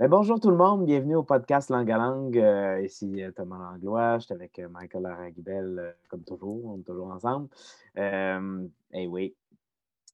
[0.00, 2.38] Ben, bonjour tout le monde, bienvenue au podcast Langue à Langue.
[2.38, 6.84] Euh, ici euh, Thomas Langlois, je suis avec euh, Michael Araguibel, comme toujours, on est
[6.84, 7.48] toujours ensemble.
[7.96, 9.34] Eh oui.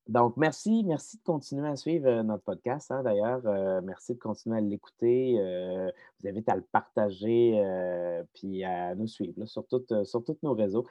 [0.08, 2.90] Donc, merci, merci de continuer à suivre notre podcast.
[2.92, 3.42] Hein, D'ailleurs,
[3.82, 5.34] merci de continuer à l'écouter.
[6.22, 7.62] vous invite à le partager
[8.32, 9.66] puis à nous suivre sur,
[10.04, 10.86] sur tous nos réseaux.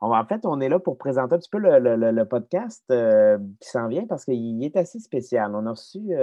[0.00, 4.06] en fait, on est là pour présenter un petit peu le, podcast qui s'en vient
[4.06, 5.52] parce qu'il est assez spécial.
[5.56, 6.14] On a reçu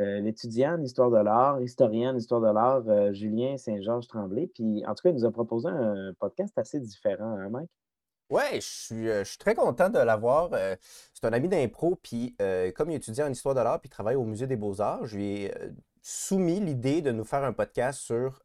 [0.00, 4.48] euh, l'étudiant en histoire de l'art, historien en histoire de l'art, euh, Julien Saint-Georges Tremblay.
[4.48, 7.70] Puis, en tout cas, il nous a proposé un podcast assez différent, hein, Mike?
[8.30, 10.50] Oui, je suis, euh, je suis très content de l'avoir.
[11.12, 12.34] c'est un ami d'impro, puis
[12.74, 15.44] comme il étudie en histoire de l'art, puis travaille au Musée des Beaux-Arts, je lui
[15.44, 15.54] ai
[16.02, 18.42] soumis l'idée de nous faire un podcast sur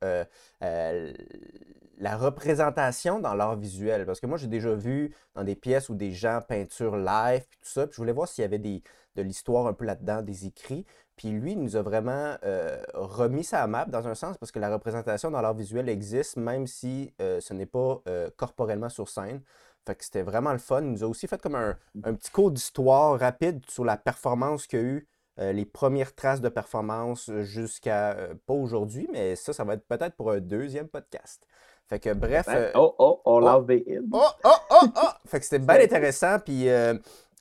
[0.61, 4.05] la représentation dans l'art visuel.
[4.05, 7.59] Parce que moi, j'ai déjà vu dans des pièces où des gens peinturent live, puis
[7.59, 8.83] tout ça, puis je voulais voir s'il y avait des,
[9.15, 10.85] de l'histoire un peu là-dedans, des écrits.
[11.19, 14.53] Puis lui, il nous a vraiment euh, remis ça à map dans un sens parce
[14.53, 18.87] que la représentation dans l'art visuel existe même si euh, ce n'est pas euh, corporellement
[18.87, 19.41] sur scène.
[19.85, 20.81] Fait que c'était vraiment le fun.
[20.81, 21.75] Il nous a aussi fait comme un,
[22.13, 25.07] petit cours d'histoire rapide sur la performance qu'il y a eu,
[25.53, 30.31] les premières traces de performance jusqu'à pas aujourd'hui, mais ça, ça va être peut-être pour
[30.31, 31.45] un deuxième podcast.
[31.89, 32.47] Fait que bref.
[32.75, 33.65] oh, oh, on l'a oh,
[34.13, 35.07] oh, oh, oh!
[35.25, 36.37] Fait que c'était bien intéressant.
[36.37, 36.93] Puis euh,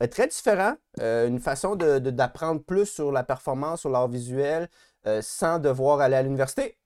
[0.06, 0.74] très différent.
[1.00, 4.68] Euh, une façon d'apprendre plus sur la performance, sur l'art visuel,
[5.06, 6.78] euh, sans devoir aller à l'université.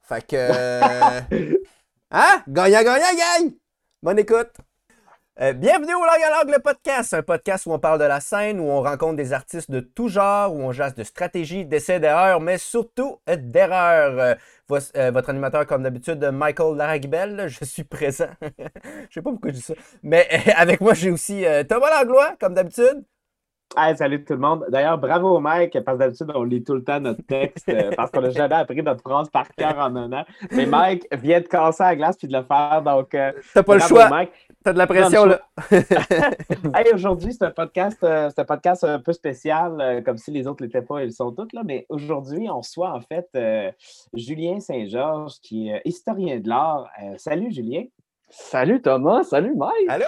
[0.00, 0.36] Fait que.
[2.10, 2.42] hein?
[2.48, 3.52] Gagnant, gagnant, gagne!
[4.02, 4.54] Bonne écoute!
[5.38, 8.70] Euh, bienvenue au Langue le podcast, un podcast où on parle de la scène, où
[8.70, 12.56] on rencontre des artistes de tout genre, où on jase de stratégie, d'essais, d'erreurs, mais
[12.56, 14.18] surtout euh, d'erreurs.
[14.18, 18.30] Euh, votre animateur, comme d'habitude, Michael Laragbel, je suis présent.
[18.40, 18.48] je
[19.12, 19.74] sais pas pourquoi je dis ça.
[20.02, 23.04] Mais avec moi, j'ai aussi Thomas Langlois, comme d'habitude.
[23.76, 24.64] Hey, salut tout le monde.
[24.70, 28.22] D'ailleurs, bravo Mike, parce que d'habitude, on lit tout le temps notre texte parce qu'on
[28.22, 30.24] n'a jamais appris notre phrase par cœur en un an.
[30.52, 32.80] Mais Mike vient de casser la glace puis de le faire.
[32.82, 34.08] Donc, t'as pas le choix.
[34.08, 34.30] Mike.
[34.66, 35.40] T'as de la pression, là.
[36.92, 40.60] aujourd'hui, c'est un podcast, euh, un podcast un peu spécial, euh, comme si les autres
[40.64, 41.62] ne l'étaient pas, ils sont tous là.
[41.64, 43.70] Mais aujourd'hui, on reçoit en fait euh,
[44.12, 46.90] Julien Saint-Georges, qui est historien de l'art.
[47.16, 47.84] salut, Julien.
[48.28, 49.22] Salut, Thomas.
[49.22, 49.88] Salut, Mike.
[49.88, 50.06] Allô?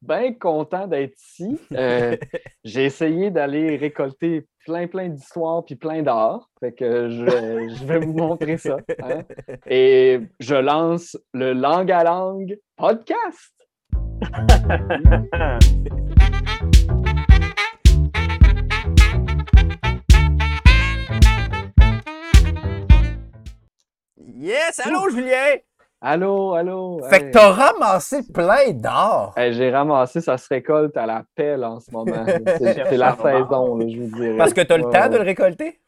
[0.00, 1.58] Bien content d'être ici.
[2.64, 6.48] J'ai essayé d'aller récolter plein, plein d'histoires puis plein d'art.
[6.60, 8.76] Fait que je, vais vous montrer ça.
[9.02, 9.22] Hein.
[9.66, 13.51] Et je lance le Langue à Langue podcast.
[24.16, 24.80] yes!
[24.84, 25.58] Allô, Julien!
[26.00, 27.00] Allô, allô!
[27.08, 29.34] Fait que t'as ramassé plein d'or!
[29.36, 32.24] J'ai ramassé, ça se récolte à la pelle en ce moment.
[32.58, 34.36] C'est la saison, je vous dirais.
[34.36, 35.81] Parce que t'as le temps de le récolter?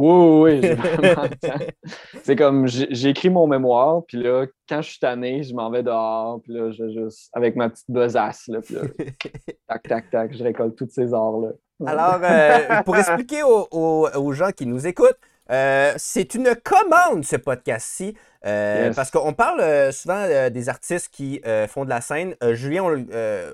[0.00, 0.76] Oui, oui,
[2.22, 5.82] C'est comme, j'ai écrit mon mémoire, puis là, quand je suis tanné, je m'en vais
[5.82, 8.82] dehors, puis là, je juste, avec ma petite besace, là, puis là,
[9.68, 11.48] tac, tac, tac, je récolte tous ces arts-là.
[11.84, 15.18] Alors, euh, pour expliquer aux, gens qui nous écoutent,
[15.50, 18.14] euh, c'est une commande, ce podcast-ci,
[18.46, 22.36] euh, parce qu'on parle souvent des artistes qui font de la scène.
[22.52, 23.04] Julien, on,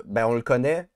[0.05, 0.87] ben, on le connaît,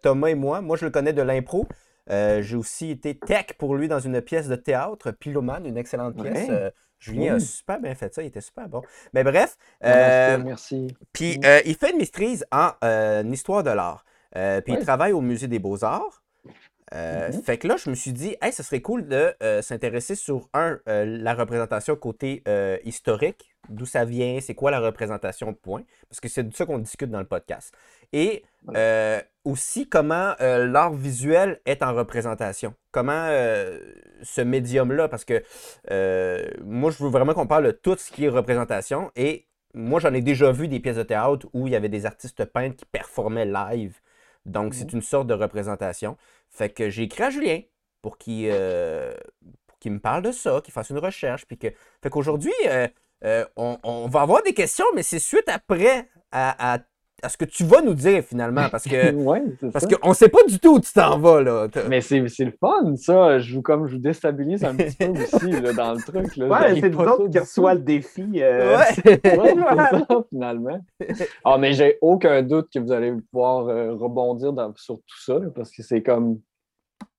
[0.00, 0.62] Thomas et moi.
[0.62, 1.68] Moi, je le connais de l'impro.
[2.10, 6.16] Euh, j'ai aussi été tech pour lui dans une pièce de théâtre, Piloman, une excellente
[6.20, 6.48] pièce.
[6.50, 8.82] Euh, Julien a super bien fait ça, il était super bon.
[9.12, 9.56] Mais bref.
[9.84, 10.88] Euh, merci.
[11.12, 12.72] Puis il fait une maîtrise en
[13.30, 14.04] histoire de l'art.
[14.32, 16.22] puis il travaille au Musée des Beaux-Arts.
[16.92, 17.42] Mm-hmm.
[17.42, 20.78] Fait que là, je me suis dit, hey, ce serait cool de s'intéresser sur, un,
[20.86, 22.42] la représentation côté
[22.84, 25.82] historique, d'où ça vient, c'est quoi la représentation, point.
[26.08, 27.74] Parce que c'est de ça qu'on discute dans le podcast.
[28.14, 28.44] Et
[28.76, 32.74] euh, aussi comment euh, l'art visuel est en représentation.
[32.92, 33.80] Comment euh,
[34.22, 35.42] ce médium-là, parce que
[36.62, 39.10] moi, je veux vraiment qu'on parle de tout ce qui est représentation.
[39.16, 42.06] Et moi, j'en ai déjà vu des pièces de théâtre où il y avait des
[42.06, 43.98] artistes peintres qui performaient live.
[44.46, 44.96] Donc, c'est mmh.
[44.96, 46.16] une sorte de représentation.
[46.48, 47.62] Fait que j'ai écrit à Julien
[48.00, 51.46] pour qu'il me parle de ça, qu'il fasse une recherche.
[51.46, 51.68] Puis que...
[52.00, 52.52] Fait qu'aujourd'hui,
[53.56, 56.78] on, va avoir des questions, mais c'est suite après à, à
[57.22, 60.28] à ce que tu vas nous dire finalement, parce que ouais, parce qu'on ne sait
[60.28, 61.42] pas du tout où tu t'en vas.
[61.42, 61.68] Là.
[61.88, 63.38] Mais c'est le fun, ça.
[63.38, 66.36] Je vous, comme je vous déstabilise un petit peu aussi là, dans le truc.
[66.36, 66.48] Là.
[66.48, 68.26] Ouais, c'est nous autres qui reçoit le défi.
[68.36, 68.76] Euh...
[68.76, 68.94] Ouais,
[69.24, 70.80] c'est ça, finalement.
[71.44, 75.70] Ah, mais j'ai aucun doute que vous allez pouvoir euh, rebondir sur tout ça, parce
[75.70, 76.40] que c'est comme.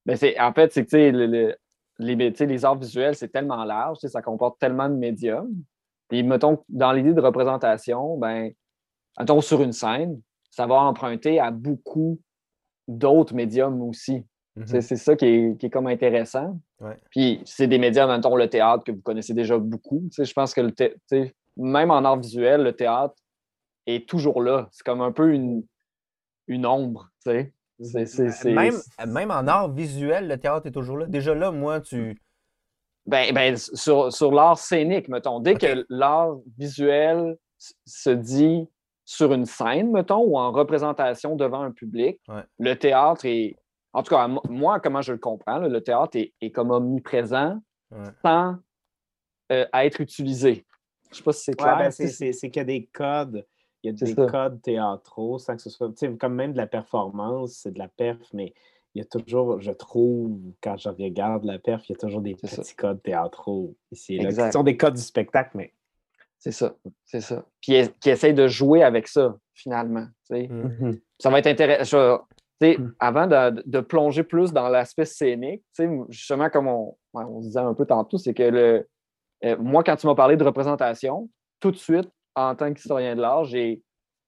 [0.06, 1.56] Ben, en fait, c'est que les,
[2.00, 5.52] les arts visuels, c'est tellement large, ça comporte tellement de médiums.
[6.12, 8.52] Et mettons, dans l'idée de représentation, ben
[9.42, 10.22] sur une scène,
[10.52, 12.20] ça va emprunter à beaucoup
[12.88, 14.24] d'autres médiums aussi.
[14.66, 16.58] C'est ça qui est, comme intéressant.
[17.10, 20.08] Puis c'est des médias, maintenant le théâtre, que vous connaissez déjà beaucoup.
[20.18, 23.16] Je pense que le même en art visuel, le théâtre
[23.86, 24.70] est toujours là.
[24.72, 25.64] C'est comme un peu une,
[26.48, 27.10] une ombre.
[28.46, 28.76] même,
[29.08, 31.06] même en art visuel, le théâtre est toujours là.
[31.06, 32.22] Déjà là, moi, tu.
[33.06, 35.40] Ben, ben sur, sur l'art scénique, mettons.
[35.40, 37.38] Dès que l'art visuel
[37.86, 38.68] se dit
[39.06, 42.20] sur une scène, mettons, ou en représentation devant un public,
[42.60, 43.56] le théâtre est.
[43.94, 47.60] En tout cas, moi, comment je le comprends, le théâtre est, comme omniprésent
[48.22, 48.58] sans
[49.52, 50.66] euh, être utilisé.
[51.06, 51.78] Je ne sais pas si c'est clair.
[51.78, 53.46] Ben, c'est qu'il y a des codes.
[53.84, 55.94] Il y a des codes théâtraux sans que ce soit.
[56.20, 58.54] Comme même de la performance, c'est de la perf, mais
[58.96, 62.22] il y a toujours, je trouve, quand je regarde la perf, il y a toujours
[62.22, 64.32] des petits codes théâtraux ici là.
[64.32, 65.74] Qui sont des codes du spectacle, mais
[66.40, 67.44] c'est ça, c'est ça.
[67.62, 70.06] Puis qui essaye de jouer avec ça, finalement.
[70.30, 71.02] Mm-hmm.
[71.20, 72.20] Ça va être intéressant.
[72.62, 72.92] Mm.
[73.00, 75.64] Avant de, plonger plus dans l'aspect scénique,
[76.10, 78.88] justement, comme on, on disait un peu tantôt, c'est que le,
[79.44, 81.30] euh, moi, quand tu m'as parlé de représentation,
[81.60, 83.82] tout de suite, en tant qu'historien de l'art, j'ai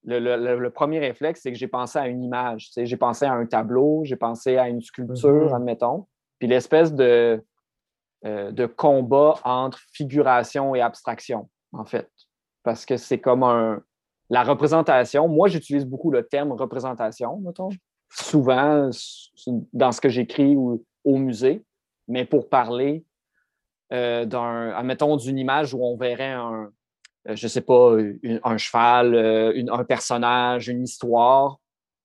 [0.04, 2.70] le, premier réflexe, c'est que j'ai pensé à une image.
[2.76, 5.56] J'ai pensé à un tableau, j'ai pensé à une sculpture, mm-hmm.
[5.56, 6.06] admettons.
[6.38, 7.42] Puis l'espèce de,
[8.24, 12.10] euh, de combat entre figuration et abstraction en fait.
[12.62, 13.82] Parce que c'est comme un.
[14.30, 17.70] La représentation, moi, j'utilise beaucoup le terme représentation, mettons,
[18.10, 18.90] souvent
[19.72, 21.64] dans ce que j'écris ou au musée,
[22.08, 23.04] mais pour parler
[23.92, 26.70] euh, d'un, admettons, d'une image où on verrait un,
[27.28, 27.96] euh, je sais pas,
[28.44, 31.58] un cheval, euh, un personnage, une histoire,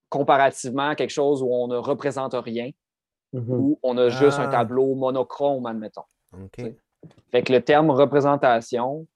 [0.09, 2.69] comparativement à quelque chose où on ne représente rien,
[3.33, 3.49] mm-hmm.
[3.49, 4.51] où on a juste un ah.
[4.51, 6.03] tableau monochrome, admettons.
[7.31, 9.07] Fait que le terme représentation,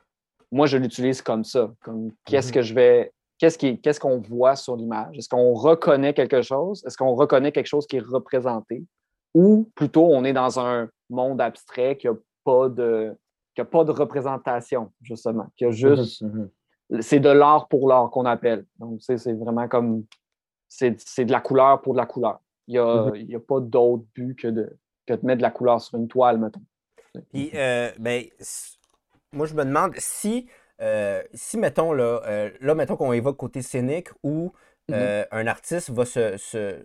[0.52, 1.72] moi, je l'utilise comme ça.
[1.82, 2.54] Comme qu'est-ce mhm.
[2.54, 3.14] que je vais.
[3.40, 5.16] Qu'est-ce, qu'on voit sur l'image?
[5.16, 6.84] Est-ce qu'on reconnaît quelque chose?
[6.88, 8.84] Est-ce qu'on reconnaît quelque chose qui est représenté?
[9.36, 12.14] Ou plutôt, on est dans un monde abstrait qui n'a
[12.44, 13.16] pas de,
[13.54, 16.22] qui a pas de représentation, justement, qui a mhm, juste.
[16.24, 16.50] Mhm.
[17.02, 18.66] C'est de l'art pour l'art qu'on appelle.
[18.80, 20.06] Donc, c'est vraiment comme.
[20.68, 22.40] C'est, de la couleur pour de la couleur.
[22.68, 25.80] Il n'y a, a, pas d'autre but que de, que de mettre de la couleur
[25.80, 26.62] sur une toile, mettons.
[27.32, 28.26] Puis, euh, ben,
[29.34, 30.48] moi, je me demande si,
[30.82, 34.54] euh, si mettons, là, euh, là mettons qu'on évoque côté scénique où
[34.90, 34.94] mm-hmm.
[34.94, 36.38] euh, un artiste va se.
[36.38, 36.84] se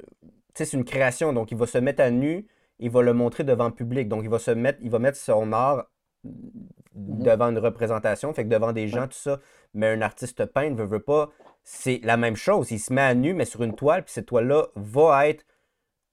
[0.55, 2.47] c'est une création, donc il va se mettre à nu,
[2.79, 4.09] il va le montrer devant le public.
[4.09, 5.87] Donc, il va se mettre, il va mettre son art
[6.27, 7.23] mm-hmm.
[7.23, 9.41] devant une représentation, fait que devant des gens, tout ça.
[9.75, 11.31] Mais un artiste peintre veut, veut pas.
[11.65, 12.71] C'est la même chose.
[12.71, 15.45] Il se met à nu, mais sur une toile, puis cette toile-là va être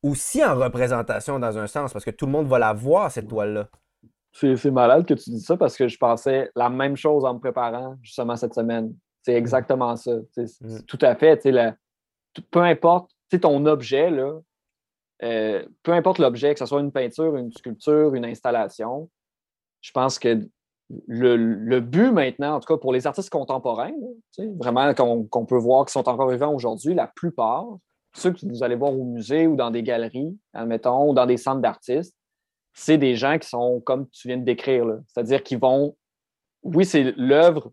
[0.04, 3.28] aussi en représentation dans un sens, parce que tout le monde va la voir, cette
[3.28, 3.68] toile-là.
[4.31, 7.40] C'est malade que tu dis ça parce que je pensais la même chose en me
[7.40, 8.94] préparant justement cette semaine.
[9.24, 10.16] C'est exactement ça.
[10.38, 10.81] Mm.
[10.88, 11.42] Tout à fait.
[12.52, 13.12] peu importe
[13.42, 14.40] ton objet, là,
[15.24, 19.10] euh, peu importe l'objet, que ce soit une peinture, une sculpture, une installation,
[19.81, 20.48] je pense que
[21.08, 23.94] le, but maintenant, en tout cas pour les artistes contemporains,
[24.58, 27.68] vraiment qu'on peut voir qui sont encore vivants aujourd'hui, la plupart,
[28.14, 31.38] ceux que vous allez voir au musée ou dans des galeries, admettons, ou dans des
[31.38, 32.16] centres d'artistes,
[32.74, 34.86] c'est des gens qui sont comme tu viens de décrire.
[35.07, 35.95] C'est-à-dire qu'ils vont.
[36.63, 37.71] Oui, c'est l'œuvre,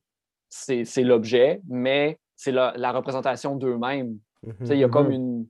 [0.49, 4.19] c'est l'objet, mais c'est la, représentation d'eux-mêmes.
[4.61, 5.13] Il y a comme mhm.
[5.13, 5.47] une.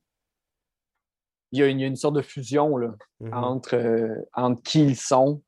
[1.52, 3.32] Il y a une, sorte de fusion là, mhm.
[3.32, 5.42] entre, euh, entre qui ils sont,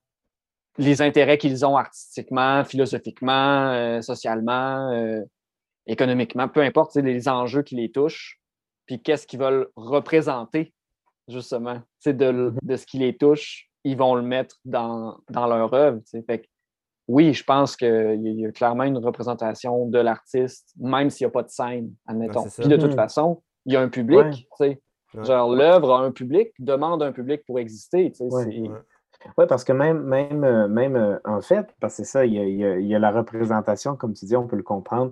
[0.79, 5.23] les intérêts qu'ils ont artistiquement, philosophiquement, euh, socialement, euh,
[5.87, 8.41] économiquement, peu importe les enjeux qui les touchent,
[8.87, 10.73] puis qu'est-ce qu'ils veulent représenter,
[11.27, 12.57] justement, mhm.
[12.63, 16.01] de ce qui les touche ils vont le mettre dans, leur œuvre.
[16.27, 16.49] Fait
[17.07, 21.33] oui, je pense qu'il y, a clairement une représentation de l'artiste, même s'il n'y a
[21.33, 22.45] pas de scène, admettons.
[22.45, 22.97] Puis de toute hmm.
[22.97, 24.47] façon, il y a un public.
[25.23, 28.13] Genre, l'œuvre a un public, demande un public pour exister.
[29.37, 32.95] Oui, parce que même, même, même euh, en fait, parce que c'est ça, il y,
[32.95, 35.11] a, la représentation, comme tu dis, on peut le comprendre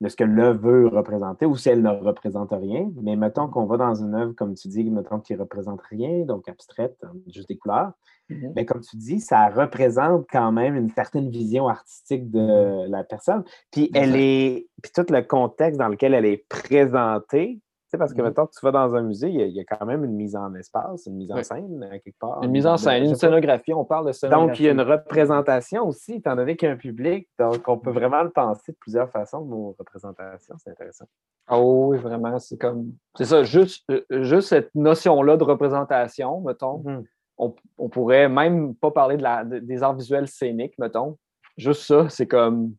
[0.00, 2.90] de ce que l'œuvre veut représenter ou si elle ne représente rien.
[3.02, 6.24] Mais mettons qu'on va dans une œuvre, comme tu dis, mettons qui ne représente rien,
[6.24, 6.96] donc abstraite,
[7.32, 7.92] juste des couleurs.
[8.28, 8.52] Mais mm-hmm.
[8.54, 12.90] ben, comme tu dis, ça représente quand même une certaine vision artistique de mm-hmm.
[12.90, 13.44] la personne.
[13.70, 14.66] Puis elle est.
[14.82, 18.48] Puis tout le contexte dans lequel elle est présentée sais, parce que maintenant mm-hmm.
[18.48, 21.06] que tu vas dans un musée, il y, a, quand même une mise en espace,
[21.06, 22.42] une mise en scène, euh, quelque part.
[22.42, 24.48] Une mise en scène, une scénographie, on parle de scénographie.
[24.48, 27.28] Donc, il y a une représentation aussi, étant donné qu'il y a un public.
[27.38, 30.56] Donc, on peut vraiment le penser de plusieurs façons, nos représentations.
[30.58, 31.06] C'est intéressant.
[31.50, 32.38] Oh oui, vraiment.
[32.38, 32.92] C'est comme.
[33.16, 36.82] C'est ça, juste, euh, juste cette notion-là de représentation, mettons.
[36.84, 37.54] Mm-hmm.
[37.78, 41.18] on, pourrait même pas parler de la, des arts visuels scéniques, mettons.
[41.56, 42.74] Juste ça, c'est comme.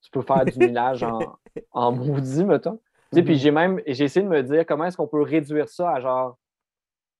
[0.00, 1.18] Tu peux faire du millage en,
[1.72, 2.80] en maudit, mettons.
[3.12, 3.34] Puis mhm.
[3.34, 6.36] j'ai même j'ai essayé de me dire comment est-ce qu'on peut réduire ça à genre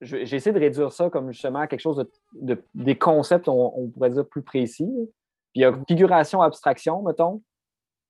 [0.01, 4.11] j'ai essayé de réduire ça comme justement à quelque chose de, des concepts, on, pourrait
[4.11, 4.85] dire, plus précis.
[5.53, 7.43] Puis il y a figuration, abstraction, mettons.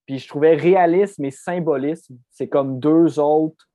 [0.05, 3.69] Puis je trouvais réalisme et symbolisme, c'est comme deux autres,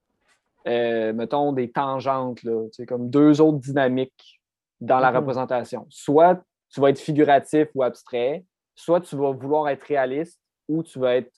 [0.67, 2.39] euh, mettons, des tangentes,
[2.71, 4.41] c'est comme deux autres dynamiques
[4.79, 5.15] dans la mm-hmm.
[5.17, 5.85] représentation.
[5.89, 10.99] Soit tu vas être figuratif ou abstrait, soit tu vas vouloir être réaliste ou tu
[10.99, 11.31] vas être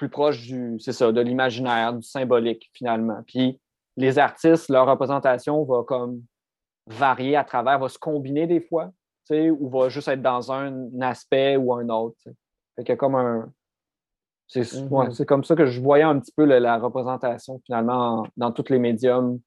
[0.00, 3.20] plus proche du, c'est ça, de l'imaginaire, du symbolique, finalement.
[3.26, 3.60] Puis
[3.98, 6.22] les artistes, leur représentation va comme
[6.86, 8.92] varier à travers, va se combiner des fois,
[9.30, 12.16] ou va juste être dans un aspect ou un autre.
[12.76, 13.52] Fait a comme un.
[14.54, 15.12] Mm-hmm.
[15.12, 18.78] C'est comme ça que je voyais un petit peu la, représentation finalement dans tous les
[18.78, 19.38] médiums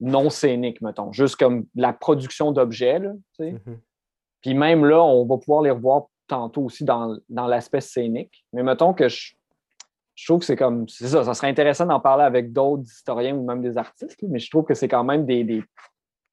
[0.00, 1.12] non scéniques, mettons.
[1.12, 2.98] Juste comme la production d'objets.
[3.38, 3.78] Mm-hmm.
[4.42, 8.44] Puis même là, on va pouvoir les revoir tantôt aussi dans, dans l'aspect scénique.
[8.52, 9.34] Mais mettons que je,
[10.14, 10.88] je trouve que c'est comme.
[10.88, 14.38] C'est ça, ça serait intéressant d'en parler avec d'autres historiens ou même des artistes, mais
[14.38, 15.62] je trouve que c'est quand même des,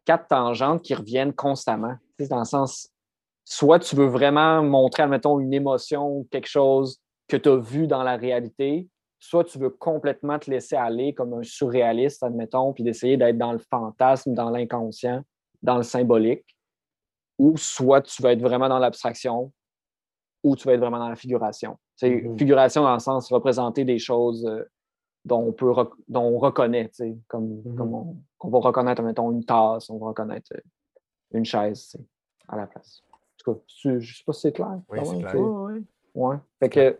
[0.05, 1.95] quatre tangentes qui reviennent constamment.
[2.29, 2.89] Dans le sens,
[3.45, 8.03] soit tu veux vraiment montrer, admettons, une émotion, quelque chose que tu as vu dans
[8.03, 8.87] la réalité,
[9.19, 13.53] soit tu veux complètement te laisser aller comme un surréaliste, admettons, puis d'essayer d'être dans
[13.53, 15.21] le fantasme, dans l'inconscient,
[15.61, 16.45] dans le symbolique,
[17.37, 19.51] ou soit tu vas être vraiment dans l'abstraction,
[20.43, 21.77] ou tu vas être vraiment dans la figuration.
[21.95, 22.37] C'est mm-hmm.
[22.37, 24.63] figuration dans le sens représenter des choses euh,
[25.25, 25.71] dont on peut
[26.07, 26.89] dont on reconnaît,
[27.27, 27.75] comme, mm-hmm.
[27.75, 27.93] comme
[28.39, 30.59] on, va reconnaître, mettons, une tasse, on va reconnaître euh,
[31.33, 31.95] une chaise
[32.47, 33.03] à la place.
[33.11, 34.79] En tout cas, je ne sais pas si c'est clair.
[34.89, 35.35] Oui, c'est clair.
[35.35, 36.35] Oui, ouais.
[36.59, 36.99] Fait que,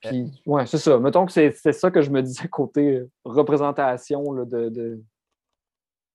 [0.00, 0.98] puis, ouais, c'est ça.
[0.98, 5.00] Mettons que c'est ça que je me disais côté euh, représentation là, de, de,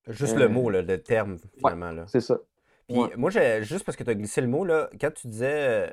[0.08, 2.06] Juste le mot, le terme, finalement.
[2.08, 2.40] c'est ça.
[2.88, 3.32] Puis moi,
[3.62, 5.92] juste parce que tu as glissé le mot, là, quand tu disais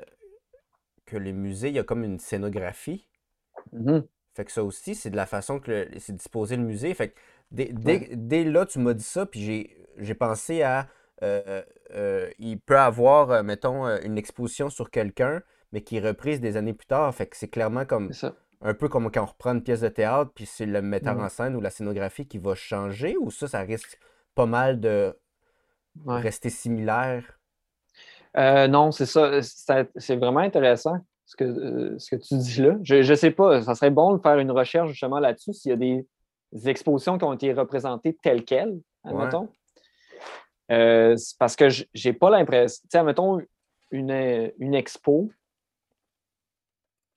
[1.05, 3.07] que les musées, il y a comme une scénographie.
[3.73, 4.05] Mm-hmm.
[4.33, 6.93] Fait que ça aussi, c'est de la façon que c'est disposé le musée.
[6.93, 7.19] Fait que
[7.51, 10.87] dès, là, tu m'as dit ça, puis j'ai pensé à.
[11.21, 15.41] Euh, euh, euh, il peut avoir, mettons, une exposition sur quelqu'un,
[15.71, 17.13] mais qui est reprise des années plus tard.
[17.13, 18.11] Fait que c'est clairement comme.
[18.65, 21.25] Un peu comme quand on reprend une pièce de théâtre, puis c'est le metteur mm-hmm.
[21.25, 23.99] en scène ou la scénographie qui va changer, ou ça, ça risque
[24.35, 25.13] pas mal de
[26.05, 27.39] rester similaire?
[28.37, 29.41] Euh, non, c'est ça.
[29.41, 32.77] C'est vraiment intéressant ce que, euh, ce que tu dis là.
[32.81, 35.73] Je ne sais pas, ça serait bon de faire une recherche justement là-dessus s'il y
[35.73, 36.05] a des,
[36.65, 39.49] expositions qui ont été représentées telles quelles, admettons.
[40.71, 42.81] Euh, parce que j'ai pas l'impression.
[42.83, 43.41] Tu sais, admettons
[43.89, 45.31] une, une expo.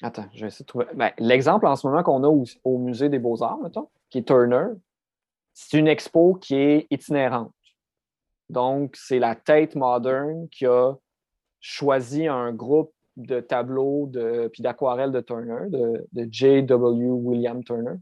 [0.03, 0.87] Attends, je vais essayer de trouver.
[0.95, 4.27] Ben, l'exemple en ce moment qu'on a au, au Musée des Beaux-Arts, mettons, qui est
[4.27, 4.69] Turner,
[5.53, 7.53] c'est une expo qui est itinérante.
[8.49, 10.95] Donc, c'est la Tate Modern qui a
[11.67, 17.09] choisi un groupe de tableaux de, puis d'aquarelles de Turner, de, de J.W.
[17.09, 17.97] William Turner,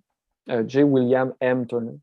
[0.51, 0.83] euh, J.
[0.83, 1.67] William M.
[1.67, 1.97] Turner.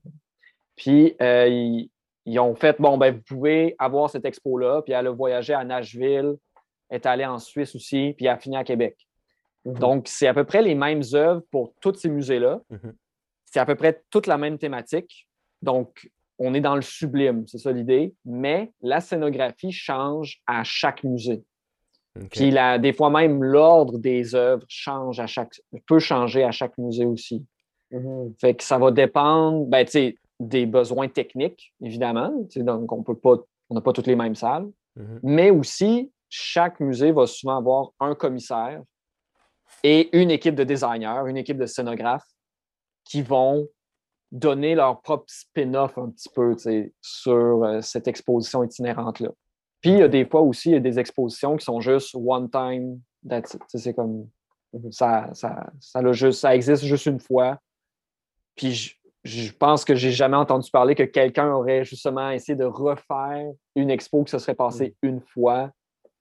[0.75, 1.85] Puis, euh,
[2.25, 5.63] ils, ont fait, bon, ben, vous pouvez avoir cette expo-là, puis elle a voyagé à
[5.63, 6.35] Nashville,
[6.89, 8.97] est allée en Suisse aussi, puis elle a fini à Québec.
[9.65, 9.77] Mhm.
[9.77, 12.59] Donc, c'est à peu près les mêmes œuvres pour tous ces musées-là.
[12.69, 12.93] Mhm.
[13.45, 15.27] C'est à peu près toute la même thématique.
[15.61, 21.03] Donc, on est dans le sublime, c'est ça l'idée, mais la scénographie change à chaque
[21.03, 21.43] musée.
[22.29, 27.05] Puis des fois même l'ordre des œuvres change à chaque, peut changer à chaque musée
[27.05, 27.45] aussi.
[27.91, 28.39] Mm-hmm.
[28.39, 29.85] Fait que ça va dépendre ben,
[30.39, 32.33] des besoins techniques, évidemment.
[32.55, 33.35] Donc, on peut pas,
[33.69, 34.69] on n'a pas toutes les mêmes salles.
[34.97, 35.19] Mm-hmm.
[35.23, 38.81] Mais aussi, chaque musée va souvent avoir un commissaire
[39.83, 42.27] et une équipe de designers, une équipe de scénographes
[43.05, 43.67] qui vont
[44.31, 46.55] donner leur propre spin-off un petit peu
[47.01, 49.29] sur euh, cette exposition itinérante-là.
[49.81, 52.15] Puis il y a des fois aussi, il y a des expositions qui sont juste
[52.15, 53.01] one time,
[53.67, 54.27] C'est comme
[54.91, 57.57] ça, ça, ça, juste, ça existe juste une fois.
[58.55, 63.51] Puis je, pense que j'ai jamais entendu parler que quelqu'un aurait justement essayé de refaire
[63.75, 65.07] une expo qui se serait passée mm.
[65.07, 65.71] une fois,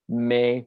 [0.09, 0.67] mais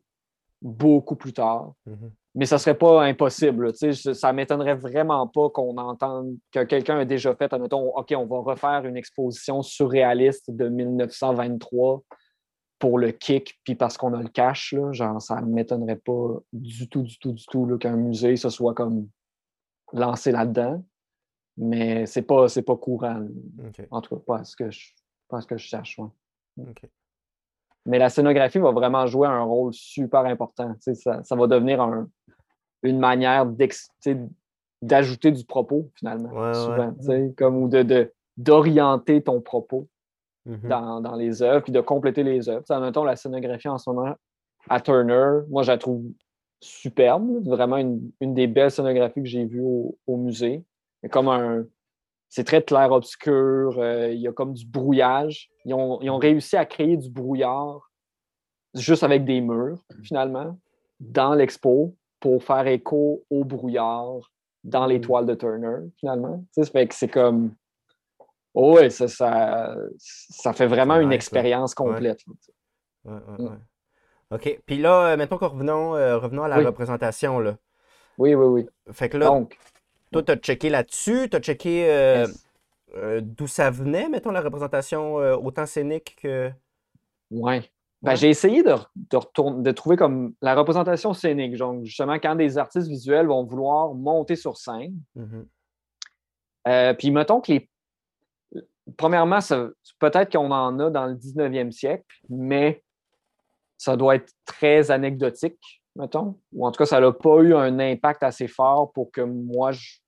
[0.61, 1.73] beaucoup plus tard.
[1.87, 2.11] Mm-hmm.
[2.35, 3.73] Mais ça serait pas impossible.
[3.75, 8.25] Ça ne m'étonnerait vraiment pas qu'on entende que quelqu'un a déjà fait, admettons, OK, on
[8.25, 12.01] va refaire une exposition surréaliste de 1923
[12.83, 16.27] pour le kick, puis parce qu'on a le cash, là, genre, ça ne m'étonnerait pas
[16.51, 19.07] du tout, du tout, du tout qu'un musée se soit comme
[19.93, 20.83] lancé là-dedans.
[21.55, 23.25] Mais c'est pas, pas courant.
[23.89, 24.89] En tout cas, pas ce que je,
[25.29, 25.97] pas ce que je cherche.
[27.85, 30.75] Mais la scénographie va vraiment jouer un rôle super important.
[30.81, 32.09] Ça, ça va devenir un,
[32.81, 33.47] une manière
[34.81, 36.93] d'ajouter du propos, finalement, souvent,
[37.37, 39.87] comme, ou de, d'orienter ton propos
[40.47, 41.01] mm-hmm.
[41.01, 42.63] dans, les œuvres, puis de compléter les œuvres.
[42.69, 44.15] Même temps, la scénographie en ce moment
[44.69, 46.03] à Turner, moi, je la trouve
[46.61, 50.63] superbe, vraiment une, des belles scénographies que j'ai vues au, musée.
[51.11, 51.65] comme un.
[52.29, 53.77] c'est très clair-obscur.
[53.77, 55.49] euh, il y a comme du brouillage.
[55.65, 57.91] Ils ont, ils ont réussi à créer du brouillard
[58.73, 60.57] juste avec des murs, finalement,
[60.99, 64.31] dans l'expo pour faire écho au brouillard
[64.63, 65.01] dans les Mm.
[65.01, 66.43] toiles de Turner, finalement.
[66.51, 67.53] Ça c'est comme.
[68.55, 72.19] Oh ouais, ça, ça, ça fait vraiment une expérience complète.
[73.05, 73.59] Ouais, ouais, Mm.
[74.31, 74.59] OK.
[74.65, 76.65] Puis là, euh, maintenant qu'on revenons, euh, revenons à la Oui.
[76.65, 77.57] représentation, là.
[78.17, 78.69] Oui, oui, oui.
[78.93, 79.57] Fait que là, Donc,
[80.11, 82.47] toi, t'as checké là-dessus, t'as checké euh, yes.
[82.95, 86.51] euh, d'où ça venait, mettons, la représentation autant scénique que...
[87.31, 87.61] Ouais.
[88.01, 88.15] Ben, Ouais.
[88.17, 91.55] j'ai essayé de, de, retourner, de trouver comme la représentation scénique.
[91.57, 95.47] Donc, justement, quand des artistes visuels vont vouloir monter sur scène, Mhm.
[96.67, 97.69] euh, puis mettons que les.
[98.97, 99.39] Premièrement,
[99.99, 102.83] peut-être qu'on en a dans le 19e siècle, mais
[103.77, 106.39] ça doit être très anecdotique, mettons.
[106.53, 109.71] Ou en tout cas, ça n'a pas eu un impact assez fort pour que moi,
[109.71, 109.99] je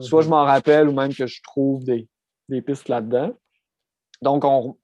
[0.00, 2.08] soit je m'en rappelle ou même que je trouve des,
[2.48, 3.32] des pistes là-dedans.
[4.22, 4.76] Donc, on,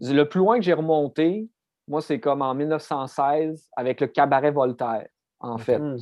[0.00, 1.48] le plus loin que j'ai remonté,
[1.86, 5.06] moi, c'est comme en 1916 avec le cabaret Voltaire,
[5.40, 5.78] en fait.
[5.78, 5.98] Hmm.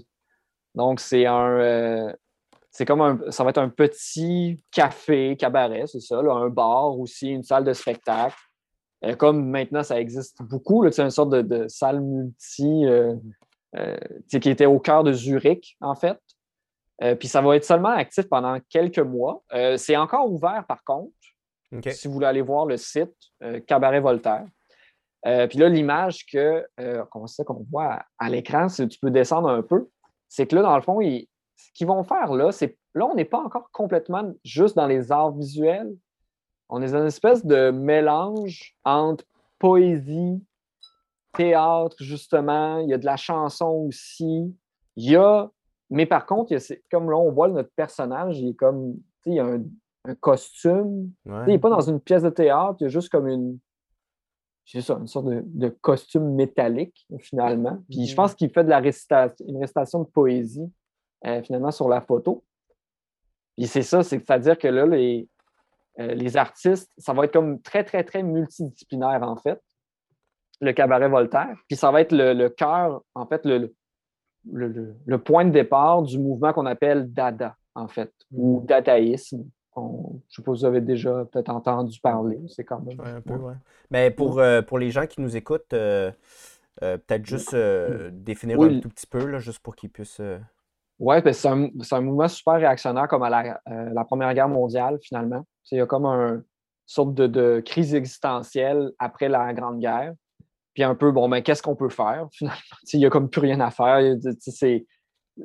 [0.74, 1.50] Donc, c'est un.
[1.60, 2.12] euh,
[2.76, 3.18] c'est comme un.
[3.30, 7.64] Ça va être un petit café, cabaret, c'est ça, là, un bar aussi, une salle
[7.64, 8.36] de spectacle.
[9.02, 13.14] Euh, comme maintenant, ça existe beaucoup, là, c'est une sorte de, de salle multi euh,
[13.76, 13.96] euh,
[14.28, 16.18] qui était au cœur de Zurich, en fait.
[17.02, 19.42] Euh, puis ça va être seulement actif pendant quelques mois.
[19.76, 21.12] C'est encore ouvert, par contre,
[21.92, 23.14] si vous voulez aller voir le site
[23.66, 24.46] Cabaret Voltaire.
[25.24, 26.66] Puis là, l'image que
[27.10, 29.88] qu'on sait qu'on voit à, à l'écran, si tu peux descendre un peu,
[30.28, 33.14] c'est que là, dans le fond, ils- ce qu'ils vont faire là, c'est là, on
[33.14, 35.94] n'est pas encore complètement juste dans les arts visuels.
[36.68, 39.24] On est dans une espèce de mélange entre
[39.58, 40.42] poésie,
[41.32, 42.78] théâtre, justement.
[42.78, 44.54] Il y a de la chanson aussi.
[44.96, 45.50] Il y a,
[45.90, 48.54] mais par contre, il y a- c'est- comme là, on voit notre personnage, il est
[48.54, 49.62] comme, tu sais, il y a un,
[50.06, 51.10] un costume,
[51.46, 53.58] Il n'est pas dans une pièce de théâtre, il y a juste comme une.
[54.64, 57.78] C'est ça, une sorte de, de costume métallique, finalement.
[57.88, 58.16] Puis je Mhm.
[58.16, 60.72] pense qu'il fait de la récitation, une récitation de poésie,
[61.24, 62.44] euh, finalement, sur la photo.
[63.56, 65.28] Puis c'est ça, c'est-à-dire que là, les,
[65.98, 69.60] euh, les artistes, ça va être comme très, très, très multidisciplinaire, en fait,
[70.60, 71.56] le cabaret Voltaire.
[71.68, 73.74] Puis ça va être le, le cœur, en fait, le,
[74.52, 79.44] le, le- point de départ du mouvement qu'on appelle Dada, en fait, ou dadaïsme.
[79.74, 82.38] On- je ne sais pas si vous avez déjà peut-être entendu parler.
[82.48, 82.98] C'est quand même.
[83.00, 83.54] Ouais, un peu, ouais.
[83.90, 86.10] Mais pour, euh, pour les gens qui nous écoutent, euh,
[86.80, 88.76] peut-être juste euh, définir Oui.
[88.76, 90.20] un tout petit peu, là, juste pour qu'ils puissent...
[90.98, 95.44] Oui, ben, c'est un, mouvement super réactionnaire comme à la, euh, Première Guerre mondiale, finalement.
[95.70, 96.44] Il y a comme un- une
[96.86, 100.14] sorte de, crise existentielle après la Grande Guerre.
[100.72, 102.60] Puis un peu, bon, ben, qu'est-ce qu'on peut faire, finalement?
[102.92, 104.16] Il n'y a comme plus rien à faire.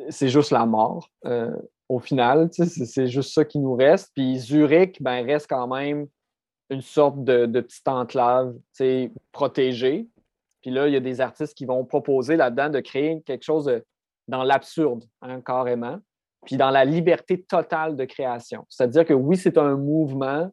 [0.10, 1.52] C'est juste la mort, euh,
[1.90, 2.50] au final.
[2.52, 4.12] C'est juste ça qui nous reste.
[4.16, 6.08] Puis Zurich, ben, reste quand même
[6.70, 8.56] une sorte de, de petite enclave
[9.34, 10.08] protégée.
[10.62, 13.66] Puis là, il y a des artistes qui vont proposer là-dedans de créer quelque chose
[13.66, 13.84] de-
[14.28, 16.00] dans l'absurde, hein, carrément,
[16.46, 18.66] puis dans la liberté totale de création.
[18.70, 20.52] C'est-à-dire que oui, c'est un mouvement,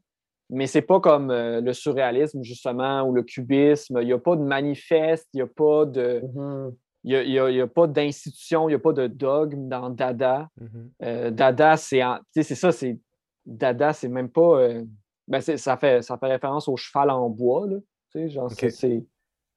[0.50, 3.98] mais c'est pas comme euh, le surréalisme, justement, ou le cubisme.
[4.00, 6.22] Il n'y a pas de manifeste, il n'y a pas de.
[6.35, 6.74] Mhm.
[7.04, 10.48] Il a, pas d'institution, il n'y a pas de dogme dans Dada.
[10.61, 10.90] mhm.
[11.04, 12.02] Euh, Dada, c'est
[12.42, 12.98] ça, c'est
[13.46, 14.61] Dada, c'est même pas.
[14.61, 14.85] euh,
[15.26, 17.66] ben, ça, fait, ça fait référence au cheval en bois.
[17.66, 19.04] Là, genre, c'est-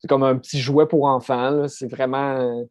[0.07, 1.67] comme un petit jouet pour enfants.
[1.67, 2.65] C'est vraiment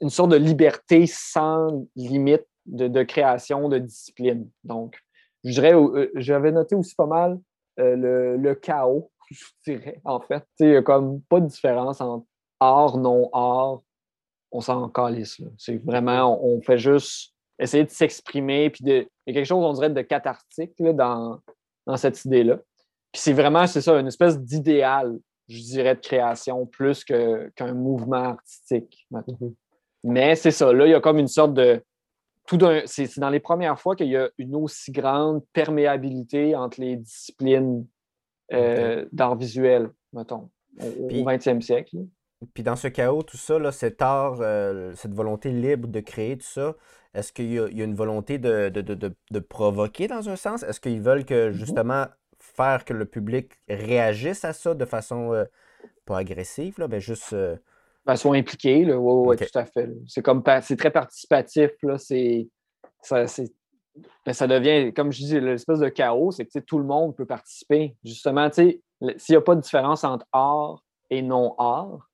[0.00, 4.48] une sorte de liberté sans limite de, création, de discipline.
[4.62, 4.96] Donc,
[5.44, 7.38] je dirais, euh, j'avais noté aussi pas mal
[7.78, 10.44] euh, le, chaos, je dirais, en fait.
[10.60, 12.26] Il n'y a comme pas de différence entre
[12.60, 13.82] art, non-art.
[14.52, 15.40] On s'en calisse.
[15.58, 18.72] C'est vraiment, on, fait juste essayer de s'exprimer.
[18.80, 21.40] Il y a quelque chose, on dirait, de cathartique là, dans,
[21.86, 22.58] dans cette idée-là.
[23.12, 25.18] Puis c'est vraiment, c'est ça, une espèce d'idéal,
[25.48, 29.06] je dirais, de création, plus qu'un mouvement artistique.
[30.04, 31.82] Mais c'est ça, là, il y a comme une sorte de.
[32.46, 36.54] Tout d'un, c'est, c'est dans les premières fois qu'il y a une aussi grande perméabilité
[36.54, 37.86] entre les disciplines
[38.52, 41.96] euh, d'art visuel, mettons, au, au Puis- 20e siècle.
[42.52, 46.36] Puis dans ce chaos, tout ça, là, cet art, euh, cette volonté libre de créer,
[46.36, 46.74] tout ça,
[47.14, 50.08] est-ce qu'il y a, il y a une volonté de, de, de, de- de provoquer
[50.08, 50.62] dans un sens?
[50.62, 52.04] Est-ce qu'ils veulent que justement
[52.38, 55.44] faire que le public réagisse à ça de façon euh,
[56.04, 57.34] pas agressive, là, mais juste.
[58.06, 58.94] Ben, sont impliqués, là.
[58.94, 59.90] Tout à fait.
[60.06, 61.96] C'est comme c'est très participatif, là.
[61.98, 62.48] C'est,
[63.00, 63.24] ça,
[64.26, 67.26] ben, ça devient, comme je dis, l'espèce de chaos, c'est que tout le monde peut
[67.26, 67.96] participer.
[68.04, 68.80] Justement, s'il
[69.30, 72.10] n'y a pas de différence entre art et non-art,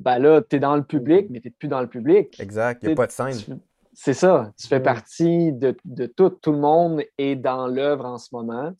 [0.00, 2.40] ben là, tu es dans le public, mais tu n'es plus dans le public.
[2.40, 3.60] exact, il n'y a pas de scène.
[3.94, 4.50] C'est ça.
[4.58, 4.82] Tu fais Ouais.
[4.82, 6.30] partie de, de tout.
[6.30, 8.72] Tout le monde est dans l'œuvre en ce moment.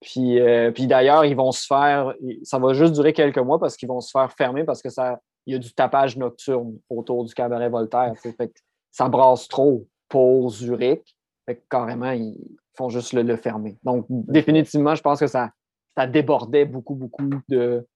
[0.00, 2.14] Puis, euh, puis d'ailleurs, ils vont se faire.
[2.42, 5.20] Ça va juste durer quelques mois parce qu'ils vont se faire fermer parce que ça.
[5.46, 8.12] Il y a du tapage nocturne autour du cabaret Voltaire.
[8.16, 11.16] Fait que ça brasse trop pour Zurich.
[11.46, 12.36] Fait que carrément, ils
[12.76, 13.76] font juste le, le fermer.
[13.82, 15.50] Donc, définitivement, je pense que ça,
[15.96, 17.86] ça débordait beaucoup, beaucoup de,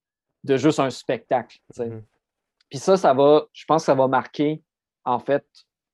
[0.45, 1.59] de juste un spectacle.
[1.79, 2.03] Mhm.
[2.69, 4.63] Puis ça, ça va, je pense que ça va marquer,
[5.05, 5.45] en fait,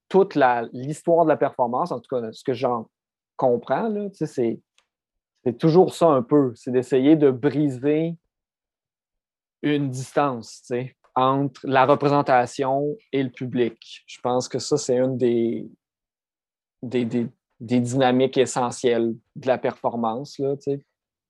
[0.09, 0.37] toute
[0.73, 2.89] l'histoire de la performance, en tout cas, ce que j'en
[3.37, 4.61] comprends, c'est,
[5.45, 6.53] c'est toujours ça un peu.
[6.55, 8.17] C'est d'essayer de briser
[9.63, 14.05] une distance, tu sais, entre la représentation et le public.
[14.07, 15.69] Je pense que ça, c'est une des,
[16.83, 17.29] des, des-
[17.61, 20.55] dynamiques essentielles de la performance, là.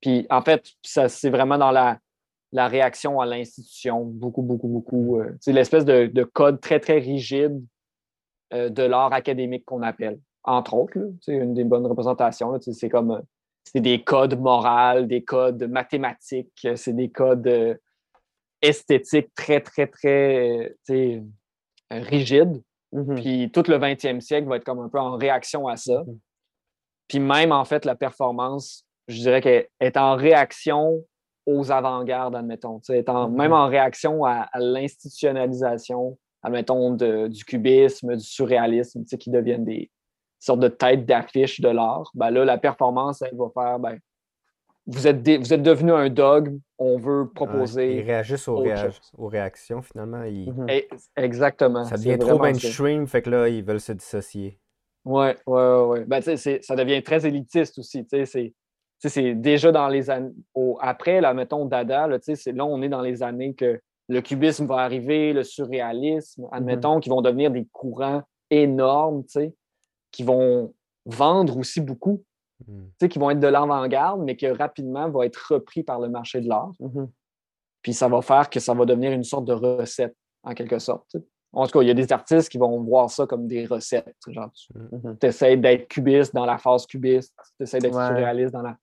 [0.00, 1.98] Puis, en fait, ça, c'est vraiment dans la,
[2.52, 5.20] la réaction à l'institution, beaucoup, beaucoup, beaucoup.
[5.20, 7.62] euh, c'est l'espèce de, de code très, très rigide
[8.52, 10.98] euh, de l'art académique qu'on appelle, entre autres.
[11.22, 13.20] sais, une des bonnes représentations, c'est comme euh,
[13.64, 17.78] c'est des codes moraux, des codes mathématiques, euh, c'est des codes
[18.68, 20.74] esthétiques très, très, très
[21.90, 22.62] rigides.
[22.92, 23.14] Mhm.
[23.16, 26.02] Puis tout le 20e siècle va être comme un peu en réaction à ça.
[26.06, 26.18] Mhm.
[27.08, 31.04] Puis même, en fait, la performance, je dirais qu'elle est en réaction
[31.46, 32.80] aux avant-gardes, admettons.
[32.88, 33.36] Est en- Mhm.
[33.36, 39.90] Même en réaction à, à l'institutionnalisation, admettons, de- du cubisme, du surréalisme, qui deviennent des
[40.38, 42.10] sortes de têtes d'affiche de l'art.
[42.14, 43.98] Ben là, la performance, elle va faire, ben,
[44.86, 47.96] vous êtes, des- vous êtes devenu un dogme, on veut Ouais, proposer...
[47.98, 50.22] ils réagissent aux, réa- réactions, finalement.
[50.24, 50.66] Ils- Mhm.
[50.68, 51.84] Eh, Exactement.
[51.84, 54.58] Ça devient trop mainstream, fait que là, ils veulent se dissocier.
[55.04, 55.82] Ouais, ouais, ouais.
[55.86, 56.04] ouais.
[56.06, 58.06] Ben, ça devient très élitiste aussi.
[59.06, 60.32] C'est déjà dans les années.
[60.54, 64.66] au- après, là, mettons, Dada, là, là, on est dans les années que le cubisme
[64.66, 69.54] va arriver, le surréalisme, admettons, qui vont devenir des courants énormes, tu sais,
[70.10, 70.72] qui vont
[71.06, 72.22] vendre aussi beaucoup,
[72.66, 72.86] Mhm.
[72.86, 76.08] tu sais, qui vont être de l'avant-garde, mais que rapidement vont être repris par le
[76.08, 76.72] marché de l'art.
[76.80, 77.08] Mhm.
[77.82, 81.16] Puis ça va faire que ça va devenir une sorte de recette, en quelque sorte.
[81.52, 84.16] En tout cas, il y a des artistes qui vont voir ça comme des recettes.
[84.26, 85.16] Genre, tu Mhm.
[85.22, 88.06] essaies d'être cubiste dans la phase cubiste, tu essaies d'être Ouais.
[88.06, 88.76] surréaliste dans la,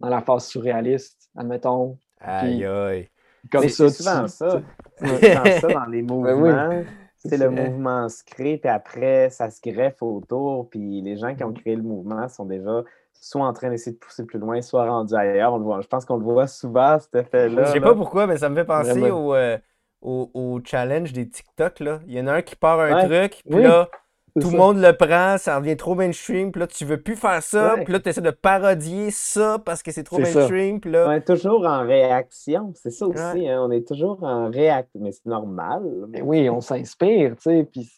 [0.00, 1.98] dans la phase surréaliste, admettons.
[2.20, 3.08] Aïe, aïe.
[3.52, 4.60] Comme ça, c'est souvent tu- ça.
[4.98, 6.68] tu- C'est ça dans les mouvements.
[6.70, 6.84] oui.
[7.18, 10.68] C'est le mouvement se crée, puis après, ça se greffe autour.
[10.70, 11.48] Puis les gens qui Mm.
[11.48, 12.82] ont créé le mouvement sont déjà
[13.20, 15.52] soit en train d'essayer de pousser plus loin, soit rendus ailleurs.
[15.54, 15.80] On le voit.
[15.80, 17.64] Je pense qu'on le voit souvent, cet effet-là.
[17.64, 19.26] Je sais pas pourquoi, mais ça me fait penser Vraiment.
[19.28, 19.58] au, euh,
[20.02, 21.80] au, au challenge des TikTok.
[21.80, 22.00] Là.
[22.06, 23.04] Il y en a un qui part un Ouais.
[23.06, 23.88] truc, puis Oui, là,
[24.38, 27.42] tout le monde le prend, ça devient trop mainstream, puis là, tu veux plus faire
[27.42, 27.84] ça, Ouais.
[27.84, 31.06] puis là, tu essaies de parodier ça parce que c'est trop mainstream, puis là.
[31.08, 32.72] On est toujours en réaction.
[32.74, 33.18] C'est ça aussi.
[33.18, 33.48] Ouais.
[33.48, 35.00] hein, On est toujours en réaction.
[35.02, 35.82] Mais c'est normal.
[36.10, 37.90] Mais oui, on s'inspire, tu sais, puis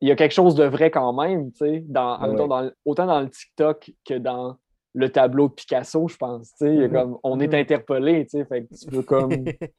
[0.00, 2.48] il y a quelque chose de vrai quand même, tu sais, dans, autant, ouais.
[2.48, 4.56] dans le- autant dans le TikTok que dans
[4.94, 6.92] le tableau de Picasso, je pense, tu sais, Mhm.
[6.92, 7.60] comme, on est Mhm.
[7.60, 9.44] interpellé, tu sais, fait que tu veux comme,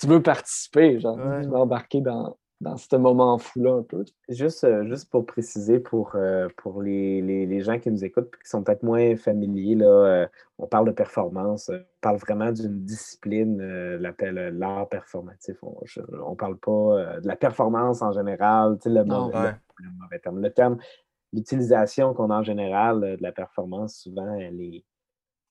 [0.00, 1.42] tu veux participer, genre, Ouais.
[1.42, 4.04] tu veux embarquer dans, dans ce moment fou-là un peu.
[4.28, 8.28] Juste, euh, juste pour préciser pour, euh, pour les, les- les gens qui nous écoutent
[8.34, 10.26] et qui sont peut-être moins familiers, là, euh,
[10.58, 13.60] on parle de performance, on parle vraiment d'une discipline,
[13.96, 15.56] l'appelle l'art performatif.
[15.62, 19.26] On ne parle pas de la performance en général, tu sais, le, Non.
[19.26, 19.54] mauvais, Ouais.
[19.80, 20.40] le- le mauvais terme.
[20.40, 20.78] Le terme,
[21.34, 24.84] l'utilisation qu'on a en général de la performance, souvent, elle est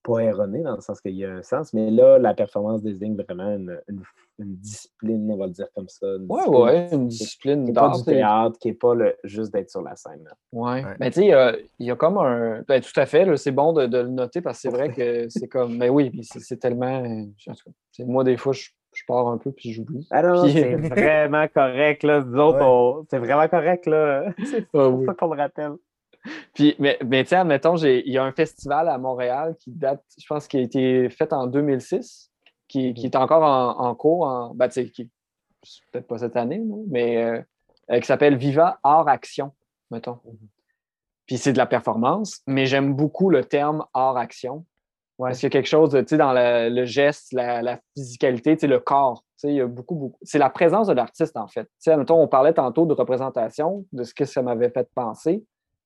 [0.06, 3.15] pas erronée dans le sens qu'il y a un sens, mais là, la performance désigne
[3.15, 4.04] vraiment une, une-
[4.38, 6.06] une discipline, on va le dire comme ça.
[6.28, 9.70] ouais, artistique une discipline qui n'est pas du théâtre, qui n'est pas le, juste d'être
[9.70, 10.28] sur la scène.
[10.52, 10.84] Ouais.
[11.00, 12.62] Ben, tu sais, il y a- il y, a comme un.
[12.68, 15.28] Ben, tout à fait, c'est bon de, de le noter parce que c'est vrai que
[15.30, 15.78] c'est comme.
[15.78, 17.00] Mais oui, puis c'est tellement.
[17.00, 20.06] en tout cas, c'est- moi, des fois, je, je pars un peu puis j'oublie.
[20.10, 22.04] Puis- c'est vraiment correct.
[22.04, 22.22] Là.
[22.22, 22.65] Nous autres, Ouais.
[23.02, 23.86] on- c'est vraiment correct.
[23.86, 24.26] là.
[24.44, 25.06] C'est Ah oui.
[25.08, 25.72] ça qu'on le rappelle.
[26.54, 30.26] Puis, mais, mais tiens, admettons, il y a un festival à Montréal qui date, je
[30.28, 32.32] pense, qui a été fait en 2006,
[32.68, 35.10] qui, qui est encore en, en cours, en, ben, tu sais, qui-
[35.92, 37.42] peut-être pas cette année, mais euh,
[37.92, 39.52] euh, qui s'appelle Viva Art Action,
[39.92, 40.20] mettons.
[41.26, 44.66] Puis c'est de la performance, mais j'aime beaucoup le terme art action.
[45.18, 48.56] Parce qu'il y a quelque chose, tu sais, dans le, le geste, la, la physicalité,
[48.58, 49.24] tu sais, le corps.
[49.40, 50.20] Tu sais, il y a beaucoup, beaucoup.
[50.24, 51.64] C'est la présence de l'artiste, en fait.
[51.64, 55.46] Tu sais, admettons, on parlait tantôt de représentation, de ce que ça m'avait fait penser,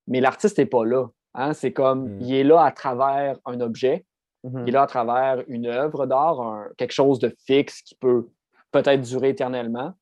[0.09, 1.07] mais l'artiste n'est pas là.
[1.35, 1.53] hein.
[1.53, 2.21] C'est comme, Mm.
[2.21, 4.05] il est là à travers un objet,
[4.43, 4.63] Mhm.
[4.65, 8.27] il est là à travers une œuvre d'art, quelque chose de fixe qui peut
[8.71, 9.93] peut-être durer éternellement.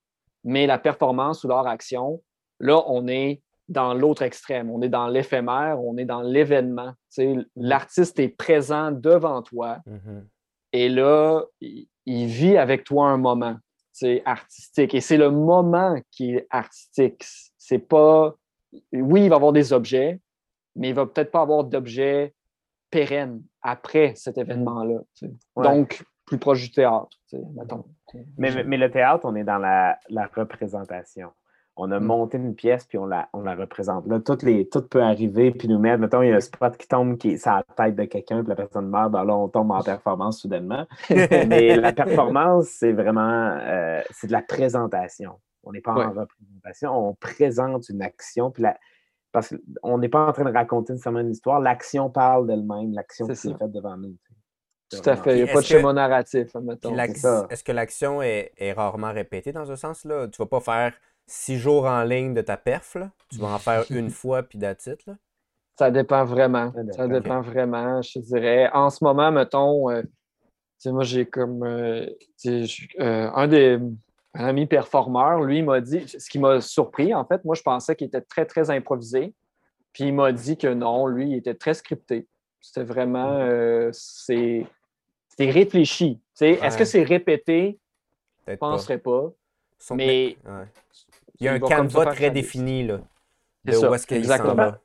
[0.43, 2.22] Mais la performance ou l'art-action,
[2.60, 4.70] là, on est dans l'autre extrême.
[4.70, 6.93] On est dans l'éphémère, on est dans l'événement.
[7.10, 10.26] Sais, L'artiste est présent devant toi Mhm.
[10.72, 13.58] et là, il, il vit avec toi un moment
[14.26, 14.93] artistique.
[14.93, 17.26] Et c'est le moment qui est artistique.
[17.58, 18.36] C'est pas
[18.93, 20.19] oui, il va avoir des objets,
[20.75, 22.34] mais il va peut-être pas avoir d'objets
[22.89, 24.99] pérennes après cet événement-là.
[25.56, 27.17] Donc, plus proche du théâtre,
[27.56, 27.86] mettons.
[28.38, 31.32] Mais, mais, le théâtre, on est dans la, la représentation
[31.77, 32.03] on a mm.
[32.03, 34.08] monté une pièce, puis on la, on la représente.
[34.08, 36.75] Là, tout, les, tout peut arriver, puis nous mettre, mettons, il y a un spot
[36.75, 39.36] qui tombe qui est à la tête de quelqu'un, puis la personne meurt, ben là,
[39.36, 40.86] on tombe en performance soudainement.
[41.10, 45.39] Mais la performance, c'est vraiment, euh, c'est de la présentation.
[45.67, 48.63] On n'est pas en représentation, on présente une action, puis
[49.32, 53.27] parce qu'on n'est pas en train de raconter nécessairement une histoire, l'action parle d'elle-même, l'action
[53.27, 54.15] qui est faite devant nous.
[54.89, 55.38] Tout à fait.
[55.38, 56.97] Il n'y a pas de schéma narratif, mettons.
[56.97, 60.06] Est-ce que l'action est, est, rarement répétée dans un sens?
[60.06, 60.27] Là?
[60.30, 60.93] Tu ne vas pas faire
[61.25, 63.12] six jours en ligne de ta perf, là?
[63.30, 65.01] tu vas en faire une fois puis d'attitude.
[65.08, 65.15] Là?
[65.77, 66.73] Ça dépend vraiment.
[66.91, 68.69] Ça dépend, vraiment, je dirais.
[68.73, 70.01] En ce moment, mettons, euh,
[70.88, 72.08] moi j'ai comme euh,
[72.47, 73.77] euh, un des
[74.45, 78.08] amis performeurs, lui, m'a dit, ce qui m'a surpris, en fait, moi je pensais qu'il
[78.08, 79.34] était très, très improvisé.
[79.93, 82.28] Puis il m'a dit que non, lui, il était très scripté.
[82.62, 83.91] C'était vraiment, mm.
[83.93, 84.65] c'est
[85.39, 86.21] réfléchi.
[86.39, 87.80] Est-ce que c'est répété?
[88.45, 89.32] Je ne penserais pas.
[89.91, 90.38] Mais
[91.39, 93.00] il y a un canevas très défini, là.
[93.65, 94.80] De où est-ce qu'il s'en va.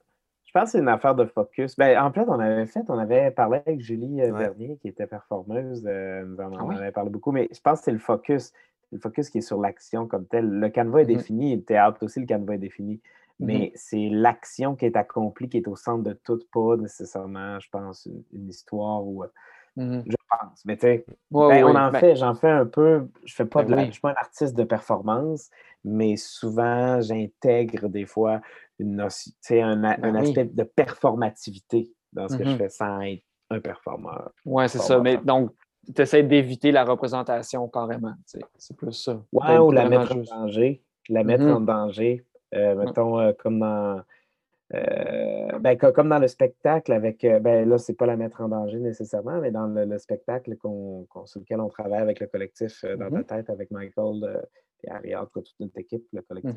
[0.44, 1.76] Je pense que c'est une affaire de focus.
[1.76, 5.06] Ben, en fait, on avait fait, on avait parlé avec Julie euh, Bernier, qui était
[5.06, 5.82] performeuse.
[5.86, 8.52] Euh, nous en, ah avait parlé beaucoup, mais je pense que c'est le focus.
[8.92, 10.48] Le focus qui est sur l'action comme tel.
[10.48, 11.16] Le canevas est mm-hmm.
[11.16, 13.00] défini, le théâtre aussi, le canevas est défini.
[13.40, 13.72] Mais mm-hmm.
[13.74, 18.08] c'est l'action qui est accomplie qui est au centre de tout, pas nécessairement, je pense,
[18.32, 19.24] une, histoire ou.
[19.24, 19.28] Euh,
[19.76, 20.02] mm-hmm.
[20.06, 20.64] Je pense.
[20.64, 23.08] Mais tu sais, ben, on en ben fait, j'en fais un peu.
[23.24, 25.50] Je fais pas ben de Je suis pas un artiste de performance,
[25.84, 28.40] mais souvent, j'intègre des fois
[28.78, 33.60] une un, un aspect de performativité dans ce que je mmh fais sans être un
[33.60, 34.32] performeur.
[34.44, 34.98] Oui, c'est ça.
[35.00, 35.52] Mais donc,
[35.94, 38.14] tu essaies d'éviter la représentation carrément.
[38.56, 39.22] C'est plus ça.
[39.32, 40.82] Ouais, ou la mettre en danger.
[41.08, 42.24] La mettre mmh en danger.
[42.54, 44.02] Euh, mettons, euh, comme dans.
[44.74, 47.22] Euh, ben, comme dans le spectacle, avec.
[47.22, 51.60] ben, là, c'est pas la mettre en danger nécessairement, mais dans le, spectacle sur lequel
[51.60, 54.42] on travaille avec le collectif dans mmh ta tête, avec Michael
[54.84, 56.56] et Ariane, toute notre équipe, le collectif.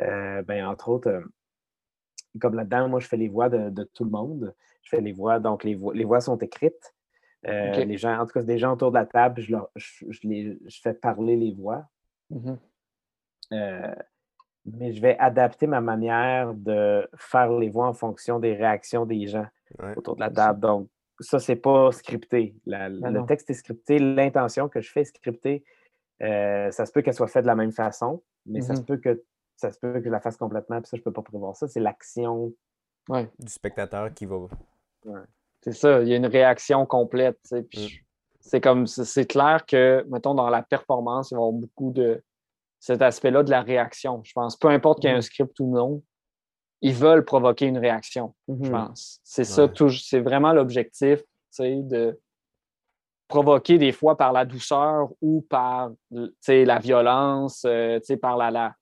[0.00, 0.44] Mm-hmm.
[0.44, 1.22] Ben, entre autres,
[2.40, 4.54] comme là-dedans, moi, je fais les voix de, tout le monde.
[4.82, 6.94] Je fais les voix, donc les voix, les voix sont écrites.
[7.46, 9.70] Euh, les gens, en tout cas, des gens autour de la table, je, leur,
[10.22, 11.86] les, je fais parler les voix.
[12.32, 13.94] Mm-hmm.
[14.64, 19.28] mais je vais adapter ma manière de faire les voix en fonction des réactions des
[19.28, 19.46] gens
[19.96, 20.58] autour de la table.
[20.58, 20.88] Donc,
[21.20, 22.56] ça, c'est pas scripté.
[22.66, 23.98] Le texte est scripté.
[23.98, 25.64] L'intention que je fais est scriptée.
[26.22, 28.84] Euh, ça se peut qu'elle soit faite de la même façon, mais ça, se mm-hmm.
[28.86, 29.22] peut que,
[29.56, 31.54] ça se peut que je la fasse complètement, puis ça, je ne peux pas prévoir
[31.54, 31.68] ça.
[31.68, 32.52] C'est l'action
[33.38, 34.48] du spectateur qui va.
[35.66, 37.38] C'est ça, il y a une réaction complète.
[37.50, 37.86] Mm.
[38.40, 42.22] C'est comme c'est clair que, mettons, dans la performance, il va y avoir beaucoup de
[42.78, 44.20] cet aspect-là de la réaction.
[44.24, 45.22] Je pense, peu importe qu'il y ait un mm-hmm.
[45.22, 46.02] script ou non,
[46.82, 48.70] ils veulent provoquer une réaction, je mm-hmm.
[48.70, 49.20] pense.
[49.24, 49.68] C'est ça,
[50.00, 51.22] c'est vraiment l'objectif
[51.58, 52.20] de
[53.28, 58.74] provoqué des fois par la douceur ou par la violence, euh, par la, la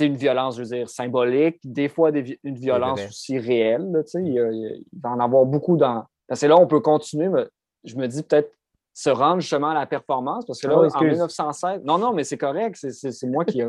[0.00, 2.10] une violence, je veux dire, symbolique, des fois
[2.42, 4.02] une violence aussi réelle.
[4.14, 6.04] il, il, va en avoir beaucoup dans.
[6.28, 7.46] Parce que là, on peut continuer, mais
[7.84, 8.52] je me dis peut-être
[8.94, 12.24] se rendre justement à la performance, parce que là, ah en 1916, non, non, mais
[12.24, 13.62] c'est correct, c'est moi qui,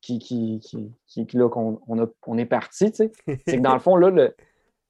[0.00, 2.92] qui, qui, qui, là, qu'on on, on est parti.
[2.94, 4.34] C'est que dans le fond, là, le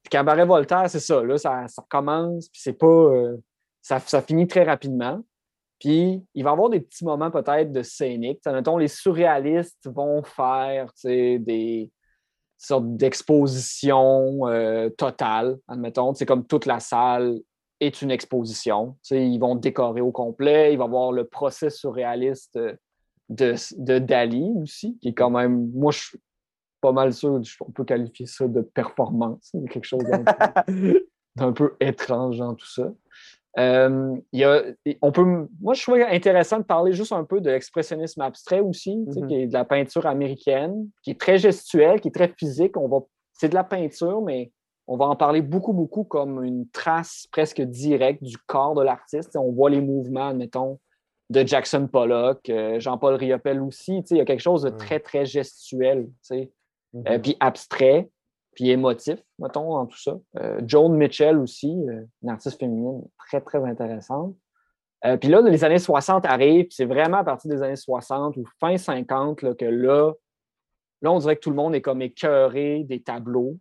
[0.09, 2.87] cabaret Voltaire, c'est ça, là, ça, ça commence, puis c'est pas.
[2.87, 3.37] Euh,
[3.81, 5.21] ça, finit très rapidement.
[5.79, 8.39] Puis, il va y avoir des petits moments peut-être de scénique.
[8.45, 11.89] Mettons, les surréalistes vont faire des
[12.61, 16.13] sortes d'expositions euh, totales, admettons.
[16.13, 17.39] C'est comme toute la salle
[17.79, 18.95] est une exposition.
[19.09, 20.73] ils vont décorer au complet.
[20.73, 22.59] Il va y avoir le procès surréaliste
[23.29, 26.19] de, de Dali aussi, qui est quand même, moi, je suis
[26.81, 29.51] pas mal sûr, on peut qualifier ça de performance.
[29.71, 30.03] quelque chose
[31.35, 32.91] d'un peu étrange dans tout ça.
[33.59, 34.63] Euh, y a,
[35.01, 35.25] on peut,
[35.59, 39.27] moi, je trouve intéressant de parler juste un peu de l'expressionnisme abstrait aussi, mm-hmm.
[39.27, 42.77] qui est de la peinture américaine, qui est très gestuelle, qui est très physique.
[42.77, 42.99] On va,
[43.33, 44.51] c'est de la peinture, mais
[44.87, 49.35] on va en parler beaucoup, beaucoup comme une trace presque directe du corps de l'artiste.
[49.35, 50.79] On voit les mouvements, mettons,
[51.29, 53.99] de Jackson Pollock, euh, Jean-Paul Riopel aussi.
[54.11, 56.45] Il y a quelque chose de très, très gestuel, euh,
[56.93, 57.21] mm-hmm.
[57.21, 58.09] puis abstrait
[58.53, 60.19] puis émotif, mettons, dans tout ça.
[60.37, 64.35] Euh, Joan Mitchell aussi, euh, une artiste féminine très, très intéressante.
[65.05, 68.45] Euh, puis là, les années 60 arrivent, c'est vraiment à partir des années 60 ou
[68.59, 70.13] fin 50 là, que là,
[71.01, 73.57] là, on dirait que tout le monde est comme écœuré des tableaux,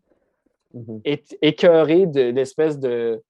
[0.74, 1.36] mm-hmm.
[1.40, 3.22] écœuré de l'espèce de,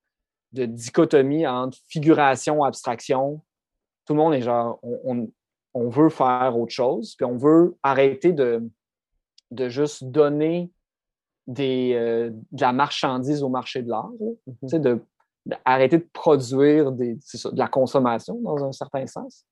[0.53, 3.43] de, dichotomie entre figuration, abstraction.
[4.07, 5.31] Tout le monde est genre, on,
[5.75, 8.69] on veut faire autre chose, puis on veut arrêter de,
[9.53, 10.71] de juste donner
[11.51, 11.95] des,
[12.53, 14.11] de la marchandise au marché de l'art,
[14.63, 15.01] mm de,
[15.65, 19.45] arrêter de produire des, de la consommation dans un certain sens.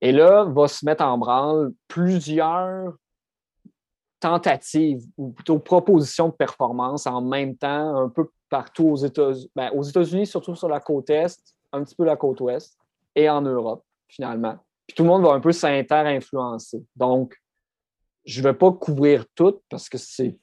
[0.00, 2.94] Et là, va se mettre en branle plusieurs
[4.20, 9.70] tentatives ou plutôt propositions de performance en même temps, un peu partout aux États-Unis, ben,
[9.74, 12.78] aux États-Unis, surtout sur la côte Est, un petit peu la côte Ouest,
[13.14, 14.56] et en Europe, finalement.
[14.86, 16.84] Puis tout le monde va un peu s'inter-influencer.
[16.96, 17.36] Donc,
[18.24, 20.36] je ne vais pas couvrir tout parce que c'est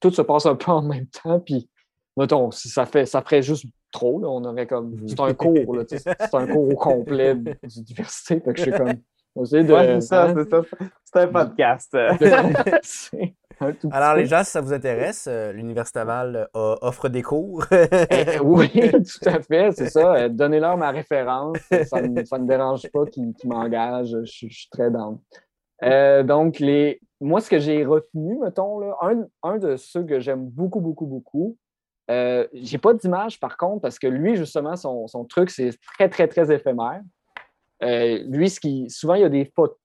[0.00, 1.40] tout se passe un peu en même temps.
[1.40, 1.68] Puis,
[2.16, 4.92] mettons, si ça, fait, ça ferait juste trop, on aurait comme.
[4.92, 5.08] Mhm.
[5.08, 8.40] C'est un cours, c'est un cours au complet d'université.
[8.40, 8.94] Fait que je suis comme.
[9.44, 9.66] c'est
[10.00, 10.34] ça, hein?
[10.36, 10.62] c'est ça.
[11.04, 11.96] C'est un podcast.
[13.90, 17.64] Alors, les gens, si ça vous intéresse, euh, l'Université Laval euh, offre des cours.
[17.70, 20.14] Eh, oui, tout à fait, c'est ça.
[20.14, 21.58] Euh, donnez-leur ma référence.
[21.86, 24.16] Ça ne me dérange pas qu'ils m'engagent.
[24.24, 25.20] Je, suis très dans.
[26.24, 27.00] donc, les...
[27.20, 31.06] moi, ce que j'ai retenu, mettons, là, un, un, de ceux que j'aime beaucoup, beaucoup,
[31.06, 31.56] beaucoup,
[32.10, 36.08] euh, j'ai pas d'image par contre, parce que lui, justement, son, son truc, c'est très,
[36.08, 37.02] très, très éphémère.
[37.80, 39.76] lui, ce qui, souvent, il y a des photos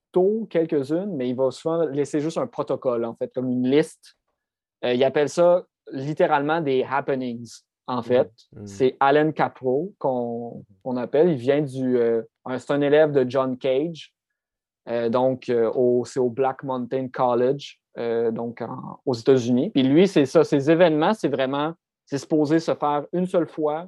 [0.50, 4.16] quelques-unes, mais il va souvent laisser juste un protocole, en fait, comme une liste.
[4.84, 7.50] Euh, il appelle ça littéralement des happenings,
[7.88, 8.32] en fait.
[8.54, 8.66] Mm.
[8.66, 10.64] C'est Alan Capro qu'on
[10.98, 11.30] appelle.
[11.30, 11.98] Il vient du.
[11.98, 12.22] Euh,
[12.58, 14.14] c'est un élève de John Cage.
[14.88, 15.52] Euh, donc,
[16.06, 18.62] c'est au Black Mountain College, donc
[19.06, 19.70] aux États-Unis.
[19.70, 20.44] Puis lui, c'est ça.
[20.44, 21.74] Ces événements, c'est vraiment.
[22.06, 23.88] C'est supposé se faire une seule fois.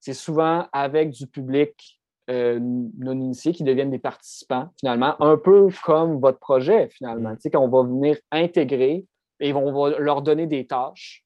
[0.00, 1.98] C'est souvent avec du public
[2.30, 7.30] euh, non-initiés qui deviennent des participants, finalement, un peu comme votre projet, finalement.
[7.30, 7.36] Mm.
[7.36, 9.06] Tu sais, qu'on va venir intégrer
[9.40, 11.24] et on va leur donner des tâches.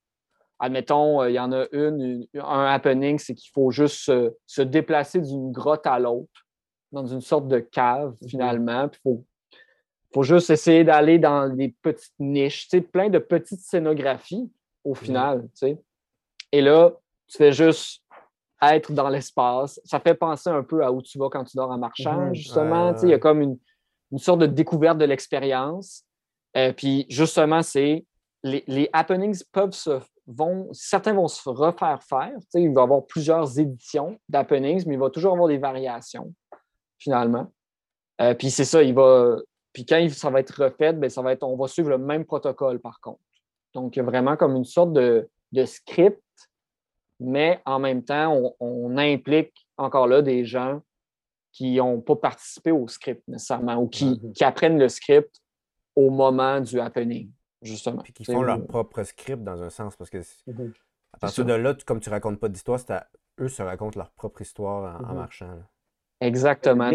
[0.60, 4.12] Admettons, euh, il y en a une, un happening, c'est qu'il faut juste
[4.46, 6.41] se, déplacer d'une grotte à l'autre,
[6.92, 8.28] dans une sorte de cave, mm-hmm.
[8.28, 8.90] finalement.
[8.92, 9.24] il faut,
[10.14, 14.50] faut juste essayer d'aller dans des petites niches, plein de petites scénographies,
[14.84, 14.96] au mm-hmm.
[14.96, 15.48] final.
[16.52, 16.92] Et là,
[17.26, 18.02] tu fais juste
[18.62, 19.80] être dans l'espace.
[19.84, 22.34] Ça fait penser un peu à où tu vas quand tu dors en marchant, mhm.
[22.34, 22.94] justement.
[23.02, 23.58] Il y a comme une,
[24.18, 26.04] sorte de découverte de l'expérience.
[26.56, 28.04] Euh, puis justement, c'est
[28.42, 32.32] les, happenings peuvent se vont, certains vont se refaire faire.
[32.54, 36.32] Il va y avoir plusieurs éditions d'happenings, mais il va toujours avoir des variations,
[37.02, 37.52] finalement.
[38.20, 39.36] Euh, puis c'est ça, il va.
[39.72, 42.24] Puis quand ça va être refait, bien, ça va être, on va suivre le même
[42.24, 43.20] protocole, par contre.
[43.74, 46.22] Donc, il y a vraiment comme une sorte de, de script
[47.22, 50.82] mais en même temps, on, implique encore là des gens
[51.52, 54.44] qui n'ont pas participé au script nécessairement ou qui, mm-hmm.
[54.44, 55.40] apprennent le script
[55.94, 58.02] au moment du happening, justement.
[58.02, 60.72] Puis qui font leur propre script dans un sens, parce que mm-hmm.
[61.12, 62.80] à partir de là, comme tu racontes pas d'histoire,
[63.38, 65.14] eux se racontent leur propre histoire en, mm-hmm.
[65.14, 65.62] marchant.
[66.22, 66.90] Exactement.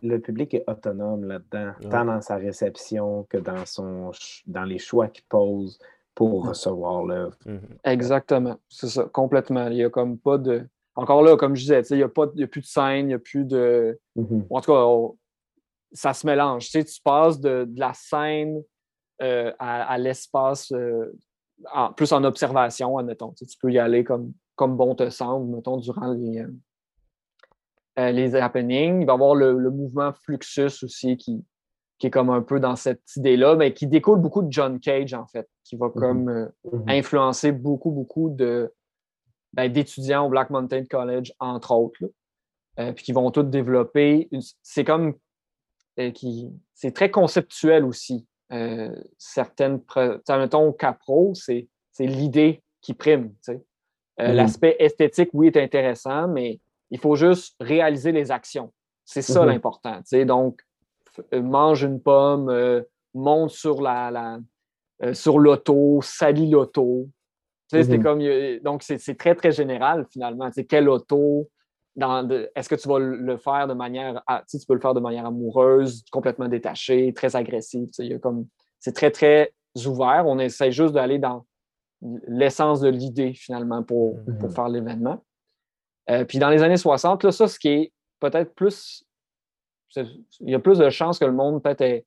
[0.00, 4.12] Le public, est, autonome là-dedans, tant dans sa réception que dans, son,
[4.46, 5.78] dans les choix qu'il pose
[6.14, 7.36] pour recevoir l'œuvre.
[7.46, 7.78] Mhm.
[7.84, 9.68] Exactement, c'est ça, complètement.
[9.68, 10.66] Il n'y a comme pas de.
[10.94, 13.18] Encore là, comme je disais, il n'y a, a plus de scène, il n'y a
[13.18, 13.98] plus de.
[14.16, 14.46] Mhm.
[14.50, 14.84] En tout cas,
[15.92, 16.64] ça se mélange.
[16.66, 18.62] Tu, sais, tu passes de, la scène
[19.22, 21.12] euh, à, l'espace, euh,
[21.96, 23.32] plus en observation, admettons.
[23.32, 26.44] Tu, peux y aller comme, comme bon te semble, mettons, durant les,
[27.98, 29.00] euh, les happenings.
[29.00, 31.44] Il va y avoir le, le mouvement Fluxus aussi qui,
[31.98, 35.14] qui est comme un peu dans cette idée-là, mais qui découle beaucoup de John Cage,
[35.14, 35.92] en fait, qui va mhm.
[35.94, 36.84] comme euh, mhm.
[36.88, 38.72] influencer beaucoup, beaucoup de,
[39.52, 41.98] ben, d'étudiants au Black Mountain College, entre autres,
[42.78, 44.28] euh, puis qui vont tous développer.
[44.62, 45.14] C'est comme.
[46.14, 48.24] Qui, c'est très conceptuel aussi.
[49.18, 49.80] certaines.
[50.28, 53.34] Mettons, au Capro, c'est, c'est l'idée qui prime.
[53.48, 53.60] Mhm.
[54.18, 58.72] L'aspect esthétique, oui, est intéressant, mais il faut juste réaliser les actions.
[59.04, 60.00] C'est ça l'important.
[60.26, 60.60] Donc,
[61.32, 62.82] euh, mange une pomme, euh,
[63.14, 64.38] monte sur la,
[65.02, 67.08] euh, sur l'auto, salit l'auto.
[67.72, 68.02] Mhm.
[68.02, 68.22] comme,
[68.62, 70.50] donc, c'est très, très général finalement.
[70.52, 71.50] C'est quelle auto?
[71.96, 76.04] Est-ce que tu vas le faire de manière, tu peux le faire de manière amoureuse,
[76.12, 77.88] complètement détachée, très agressive.
[78.78, 79.52] C'est très, très
[79.84, 80.24] ouvert.
[80.26, 81.44] On essaie juste d'aller dans
[82.28, 84.50] l'essence de l'idée finalement pour, mhm.
[84.50, 85.22] faire l'événement.
[86.28, 89.04] Puis dans les années 60, là, ça, ce qui est peut-être plus
[89.96, 92.06] il y a plus de chances que le monde, peut-être,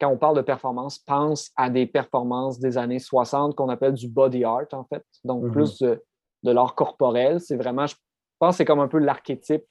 [0.00, 4.08] quand on parle de performance, pense à des performances des années 60 qu'on appelle du
[4.08, 5.04] body art, en fait.
[5.24, 5.52] Donc, mm-hmm.
[5.52, 6.00] plus de,
[6.44, 7.40] l'art corporel.
[7.40, 7.96] C'est vraiment, je
[8.38, 9.64] pense, c'est comme un peu l'archétype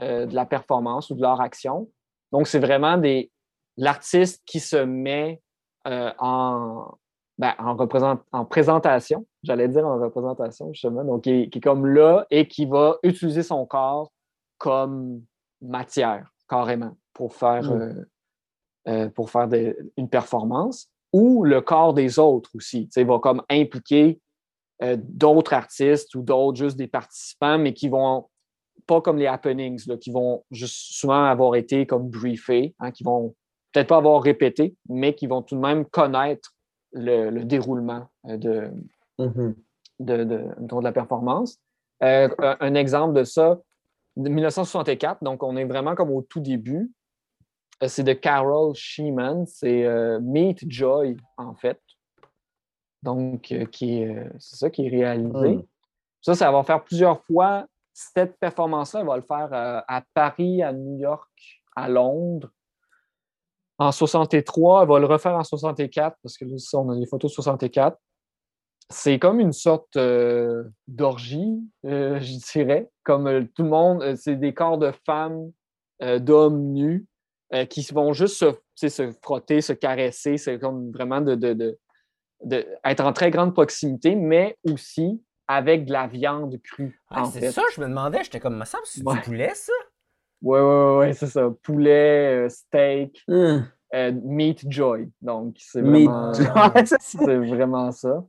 [0.00, 1.88] euh, de la performance ou de l'art action.
[2.32, 3.30] Donc, c'est vraiment des,
[3.76, 5.42] l'artiste qui se met
[5.86, 6.96] euh, en,
[7.42, 7.76] ben, en,
[8.30, 12.98] en présentation, j'allais dire en représentation, justement, donc qui est comme là et qui va
[13.02, 14.12] utiliser son corps
[14.58, 15.22] comme
[15.60, 17.80] matière carrément pour faire, mm.
[17.80, 18.04] euh,
[18.86, 19.48] euh, pour faire
[19.96, 20.88] une performance.
[21.12, 22.88] ou le corps des autres aussi.
[22.96, 24.20] Il va comme impliquer
[24.84, 28.28] euh, d'autres artistes ou d'autres, juste des participants, mais qui vont
[28.86, 33.02] pas comme les happenings, là, qui vont juste souvent avoir été comme briefés, hein, qui
[33.02, 33.34] vont
[33.72, 36.54] peut-être pas avoir répété, mais qui vont tout de même connaître
[36.92, 38.70] le, déroulement euh, de,
[39.18, 39.54] mm-hmm.
[40.00, 41.58] de, de, la performance.
[42.02, 43.60] Euh, un exemple de ça,
[44.16, 46.92] 1964, donc on est vraiment comme au tout début.
[47.82, 49.86] Euh, c'est de Carol Sheeman, c'est
[50.20, 51.80] Meet Joy, en fait.
[53.02, 54.06] Donc, qui
[54.38, 55.56] c'est ça qui est réalisé.
[55.56, 55.64] Mm.
[56.20, 57.66] Ça, ça va faire plusieurs fois.
[57.92, 61.30] Cette performance-là, elle va le faire à Paris, à New York,
[61.74, 62.50] à Londres
[63.82, 67.30] en 63, elle va le refaire en 64, parce que là, on a des photos
[67.30, 67.98] de 64.
[68.90, 72.90] C'est comme une sorte euh, d'orgie, euh, je dirais.
[73.04, 75.50] Comme euh, tout le monde, c'est des corps de femmes,
[76.18, 77.06] d'hommes nus,
[77.70, 78.36] qui vont juste
[78.74, 80.36] se, se, frotter, se caresser.
[80.36, 81.78] C'est comme vraiment de, de,
[82.84, 87.00] être en très grande proximité, mais aussi avec de la viande crue.
[87.32, 89.72] c'est ça, je me demandais, j'étais comme, ça c'est du poulet, ça?
[90.42, 91.48] Oui, oui, oui, c'est ça.
[91.62, 93.64] Poulet, euh, steak, hum.
[93.94, 95.08] euh, meat joy.
[95.20, 96.32] Donc, c'est vraiment,
[97.00, 98.24] c'est vraiment ça.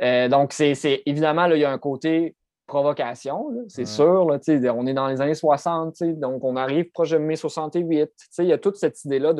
[0.00, 2.36] Euh, donc, c'est évidemment, là, il y a un côté
[2.66, 4.24] provocation, c'est sûr.
[4.24, 4.38] Là,
[4.74, 8.10] on est dans les années 60, donc on arrive proche de mai 68.
[8.38, 9.34] Il y a toute cette idée-là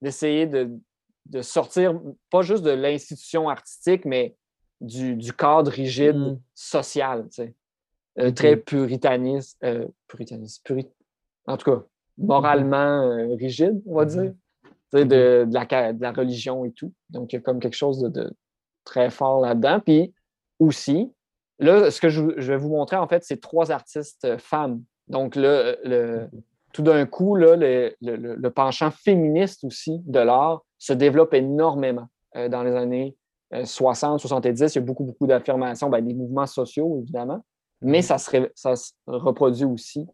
[0.00, 0.70] d'essayer de,
[1.26, 4.36] de, sortir, pas juste de l'institution artistique, mais
[4.80, 6.40] du, du cadre rigide hum.
[6.54, 7.28] social.
[8.34, 9.58] très puritaniste,
[10.06, 10.88] puritaniste, purit,
[11.46, 11.82] en tout cas,
[12.20, 14.32] moralement euh, rigide, on va dire,
[14.92, 16.92] de, de, la, de, la, religion et tout.
[17.08, 18.32] Donc, il y a comme quelque chose de,
[18.84, 19.80] très fort là-dedans.
[19.80, 20.12] Puis
[20.58, 21.12] aussi,
[21.58, 24.82] là, ce que je, vais vous montrer, en fait, c'est trois artistes euh, femmes.
[25.08, 26.42] Donc, le, le mhm.
[26.72, 32.62] tout d'un coup, là, le, penchant féministe aussi de l'art se développe énormément euh, dans
[32.62, 33.16] les années
[33.64, 34.74] 60, 70.
[34.74, 37.44] Il y a beaucoup, beaucoup d'affirmations, ben, des mouvements sociaux, évidemment,
[37.82, 38.02] mais mhm.
[38.02, 40.06] ça se, ça se reproduit aussi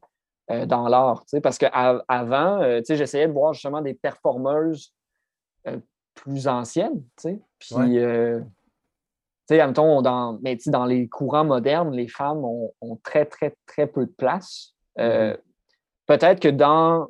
[0.51, 1.25] euh, dans l'art.
[1.43, 4.95] Parce qu'avant, euh, j'essayais de voir justement des performeuses
[5.67, 5.79] euh,
[6.15, 7.03] plus anciennes.
[7.17, 7.99] Puis,
[9.49, 12.73] dans, mais dans les courants modernes, les femmes ont,
[13.03, 14.75] très, très, très peu de place.
[14.97, 15.37] Mm-hmm.
[16.07, 17.09] Peut-être que dans,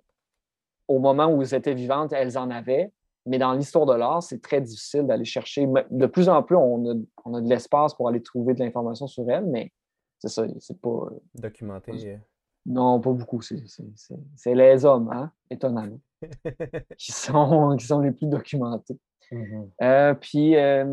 [0.88, 2.90] au moment où elles étaient vivantes, elles en avaient,
[3.26, 5.66] mais dans l'histoire de l'art, c'est très difficile d'aller chercher.
[5.90, 9.06] De plus en plus, on a, on a de l'espace pour aller trouver de l'information
[9.06, 9.72] sur elles, mais
[10.20, 11.08] c'est ça, c'est pas.
[11.34, 12.18] Documenté.
[12.66, 13.40] Non, pas beaucoup.
[13.42, 16.00] C'est les hommes, hein, étonnamment,
[16.98, 18.98] qui, sont, qui sont les plus documentés.
[19.30, 19.68] Mm-hmm.
[19.82, 20.84] Euh, puis, euh,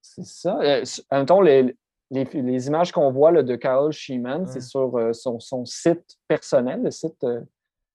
[0.00, 0.58] c'est ça.
[0.60, 1.76] Euh, en les,
[2.10, 6.82] les, les, images qu'on voit là, de Carol Sheeman, c'est sur son, son, site personnel,
[6.82, 7.24] le site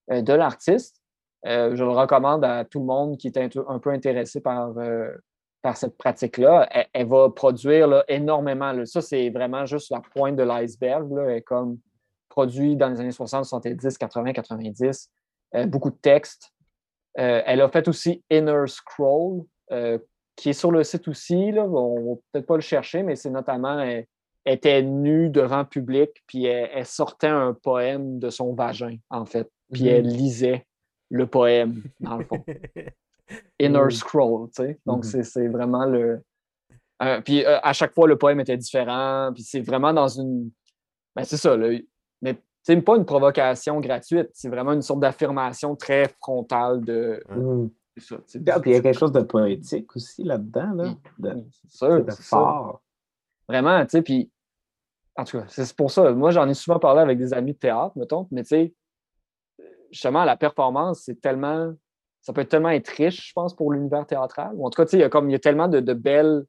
[0.10, 1.02] de l'artiste.
[1.44, 4.74] je le recommande à tout le monde qui est un, peu intéressé par,
[5.62, 6.68] par cette pratique-là.
[6.94, 8.74] Elle, va produire là, énormément.
[8.86, 11.44] Ça, c'est vraiment juste la pointe de l'iceberg.
[11.46, 11.78] Comme
[12.38, 15.10] produit dans les années 60, 70, 80, 90.
[15.66, 16.54] beaucoup de textes.
[17.20, 19.98] Euh, elle a fait aussi Inner Scroll, euh,
[20.36, 21.52] qui est sur le site aussi.
[21.52, 21.64] Là.
[21.64, 24.06] On ne va peut-être pas le chercher, mais c'est notamment elle,
[24.46, 29.50] était nue devant public, puis elle, sortait un poème de son vagin, en fait.
[29.74, 30.66] Puis elle lisait
[31.10, 32.46] le poème, dans le fond.
[33.60, 34.80] Inner Scroll, tu sais.
[34.86, 35.24] Donc, mm-hmm.
[35.24, 36.22] c'est vraiment le.
[37.26, 39.32] puis à chaque fois, le poème était différent.
[39.34, 40.52] Puis c'est vraiment dans une.
[41.14, 41.86] Ben, c'est ça, le,
[42.22, 47.24] mais c'est pas une provocation gratuite, c'est vraiment une sorte d'affirmation très frontale de.
[47.30, 47.68] Mm.
[48.00, 51.30] Ça, il y a quelque chose de poétique aussi là-dedans, là, de,
[52.04, 52.82] de fort.
[53.50, 54.30] Vraiment, tu sais, puis
[55.16, 56.12] en tout cas, c'est pour ça.
[56.12, 58.74] Moi, j'en ai souvent parlé avec des amis de théâtre, mettons, mais tu sais,
[59.92, 61.74] justement, la performance, c'est tellement.
[62.22, 64.52] Ça peut tellement être riche, je pense, pour l'univers théâtral.
[64.56, 65.80] Ou en tout cas, tu sais, il y a comme il y a tellement de,
[65.80, 66.46] de belles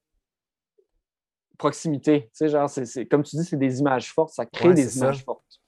[1.58, 5.24] Tu sais, genre, c'est, comme tu dis, c'est des images fortes, ça crée des images
[5.24, 5.60] fortes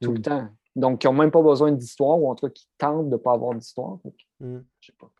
[0.00, 0.22] tout le mm.
[0.22, 0.48] temps.
[0.76, 3.16] Donc, qui n'ont même pas besoin d'histoire, ou en tout cas qui tentent de ne
[3.16, 3.98] pas avoir d'histoire.
[4.40, 4.58] Mm.
[4.80, 5.10] Je sais pas.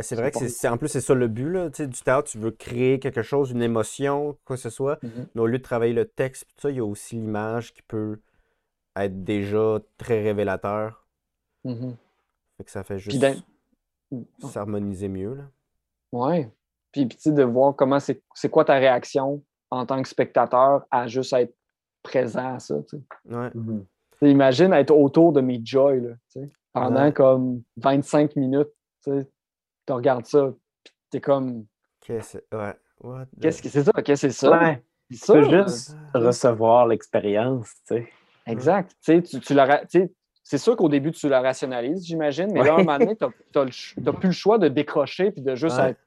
[0.00, 2.52] C'est vrai que c'est en plus c'est ça le but là, du théâtre, tu veux
[2.52, 5.26] créer quelque chose, une émotion, quoi que ce soit, mm-hmm.
[5.34, 8.20] mais au lieu de travailler le texte, ça, il y a aussi l'image qui peut
[8.94, 11.04] être déjà très révélateur.
[11.64, 11.96] Mm-hmm.
[12.56, 13.24] Fait que ça fait juste
[14.38, 15.34] s'harmoniser mieux.
[15.34, 15.50] Là.
[16.12, 16.50] Ouais.
[17.06, 21.32] Puis, puis de voir comment c'est quoi ta réaction en tant que spectateur à juste
[21.32, 21.54] être
[22.02, 22.76] présent à ça.
[23.24, 23.84] Mhm.
[24.22, 26.14] Imagine être autour de mes Joy là,
[26.72, 28.68] pendant comme 25 minutes.
[29.04, 29.24] Tu
[29.88, 31.66] regardes ça, puis t'es comme.
[32.00, 32.38] Qu'est-ce
[33.62, 33.92] que c'est ça?
[34.02, 34.58] Qu'est-ce que c'est ça?
[34.58, 34.82] Ouais.
[35.10, 37.72] Tu peux juste recevoir l'expérience.
[38.46, 38.94] Exact.
[39.02, 39.54] Tu, tu
[40.48, 43.24] c'est sûr qu'au début, tu la rationalises, j'imagine, mais là, à un moment donné, tu
[44.00, 46.00] n'as plus le choix de décrocher puis de juste être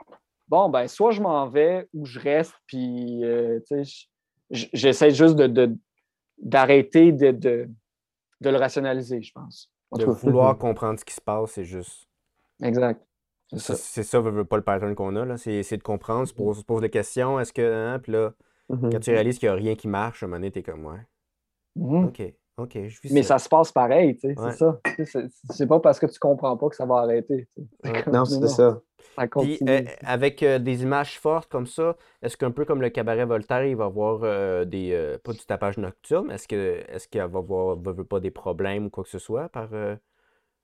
[0.52, 3.60] bon, ben, soit je m'en vais ou je reste, puis euh,
[4.52, 5.76] j'essaie juste de,
[6.38, 7.70] d'arrêter de, de,
[8.42, 9.72] le rationaliser, je pense.
[9.98, 12.06] de vouloir comprendre ce qui se passe, c'est juste.
[12.62, 13.02] Exact.
[13.54, 15.38] C'est ça, ça pas le pattern qu'on a.
[15.38, 17.62] C'est essayer de comprendre, se pose, pose des questions, est-ce que.
[17.62, 18.34] Hein, puis là,
[18.70, 18.92] mm-hmm.
[18.92, 20.86] quand tu réalises qu'il n'y a rien qui marche, à un moment donné, t'es comme,
[20.86, 21.06] ouais.
[21.78, 22.06] Mm-hmm.
[22.08, 22.34] OK.
[22.64, 23.40] OK, je Mais ça.
[23.40, 24.80] se passe pareil, tu sais, c'est ça.
[25.50, 27.48] C'est pas parce que tu comprends pas que ça va arrêter.
[28.12, 28.82] Non, c'est ça.
[29.40, 33.26] Puis, euh, avec euh, des images fortes comme ça, est-ce qu'un peu comme le cabaret
[33.26, 35.18] Voltaire, il va avoir euh, des.
[35.24, 37.78] pas du tapage nocturne, est-ce que est-ce qu'il va avoir
[38.10, 39.70] pas des problèmes ou quoi que ce soit par.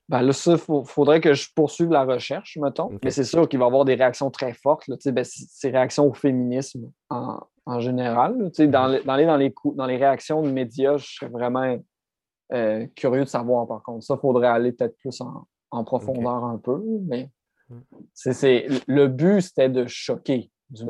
[0.09, 2.89] Ben là, ça, il faudrait que je poursuive la recherche, mettons.
[3.03, 4.87] Mais c'est sûr qu'il va y avoir des réactions très fortes.
[4.87, 8.37] Là, ben, ces réactions au féminisme en, en général.
[8.37, 11.77] Dans, dans, les, dans, les, dans les réactions de médias, je serais vraiment
[12.53, 14.05] euh, curieux de savoir, par contre.
[14.05, 17.29] Ça, il faudrait aller peut-être plus en, profondeur un peu, mais
[17.69, 17.81] hmm.
[18.13, 20.85] c'est, le but, c'était de choquer du.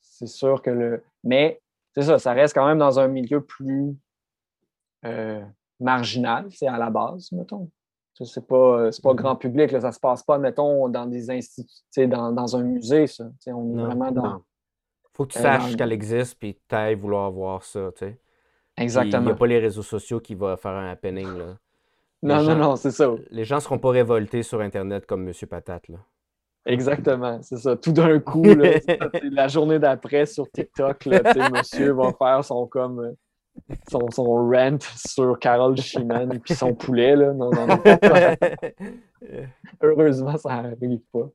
[0.00, 1.02] C'est sûr que le.
[1.24, 1.60] Mais
[1.94, 3.96] c'est ça, ça reste quand même dans un milieu plus
[5.06, 5.42] euh,
[5.80, 7.70] marginal, c'est à la base, mettons.
[8.14, 9.16] C'est pas, pas hmm.
[9.16, 13.06] grand public, là, ça se passe pas, mettons, dans des instituts, dans, dans un musée,
[13.08, 13.24] ça.
[13.48, 14.42] on est vraiment dans
[15.14, 17.90] faut que tu saches qu'elle existe, puis tu ailles vouloir voir ça.
[18.76, 19.22] Exactement.
[19.22, 21.56] Il n'y a pas les réseaux sociaux qui vont faire un happening, là.
[22.22, 23.14] non, non, non, c'est ça.
[23.30, 25.98] Les gens ne seront pas révoltés sur Internet comme Monsieur Patate, là.
[26.66, 27.76] Exactement, c'est ça.
[27.76, 28.78] Tout d'un coup, là,
[29.22, 31.20] la journée d'après sur TikTok, là,
[31.52, 33.12] monsieur va faire son comme euh,
[33.90, 37.16] son, son rant sur Carole Schumann et puis son poulet.
[37.16, 37.32] Là.
[37.32, 37.82] Non, non, non.
[39.82, 41.30] Heureusement, ça n'arrive pas.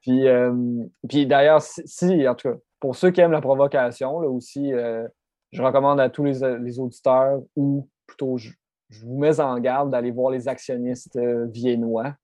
[0.00, 4.28] Puis, euh, puis d'ailleurs, si, en tout cas, pour ceux qui aiment la provocation, là
[4.28, 5.06] aussi, euh,
[5.52, 8.50] je recommande à tous les, auditeurs, ou plutôt je,
[9.02, 12.14] vous mets en garde d'aller voir les actionnistes euh, viennois.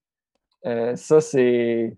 [0.65, 1.95] Ça, c'est.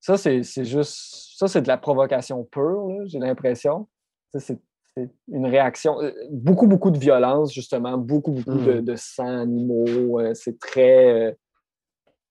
[0.00, 1.36] Ça, c'est juste.
[1.36, 3.88] Ça, c'est de la provocation pure, j'ai l'impression.
[4.34, 4.58] C'est
[4.96, 5.96] une réaction.
[6.30, 7.96] Beaucoup, beaucoup de violence, justement.
[7.96, 8.84] Beaucoup, beaucoup de, mm.
[8.84, 10.20] de, sang animaux.
[10.34, 11.36] c'est très.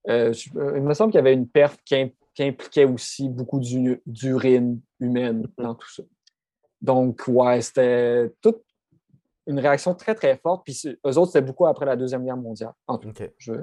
[0.07, 5.43] il me semble qu'il y avait une perte qui, qui impliquait aussi beaucoup d'urine humaine
[5.43, 5.63] mm-hmm.
[5.63, 6.03] dans tout ça.
[6.81, 8.61] Donc, ouais, c'était toute
[9.47, 10.63] une réaction très, très forte.
[10.63, 12.73] Puis eux autres, c'était beaucoup après la Deuxième Guerre mondiale.
[12.87, 13.53] En tout cas, je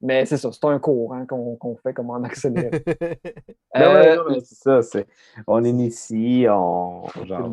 [0.00, 2.70] Mais c'est ça, c'est un cours hein, qu'on fait comme en accéléré.
[3.76, 5.06] euh, c'est ça, c'est,
[5.46, 7.04] on initie, on.
[7.24, 7.50] Genre,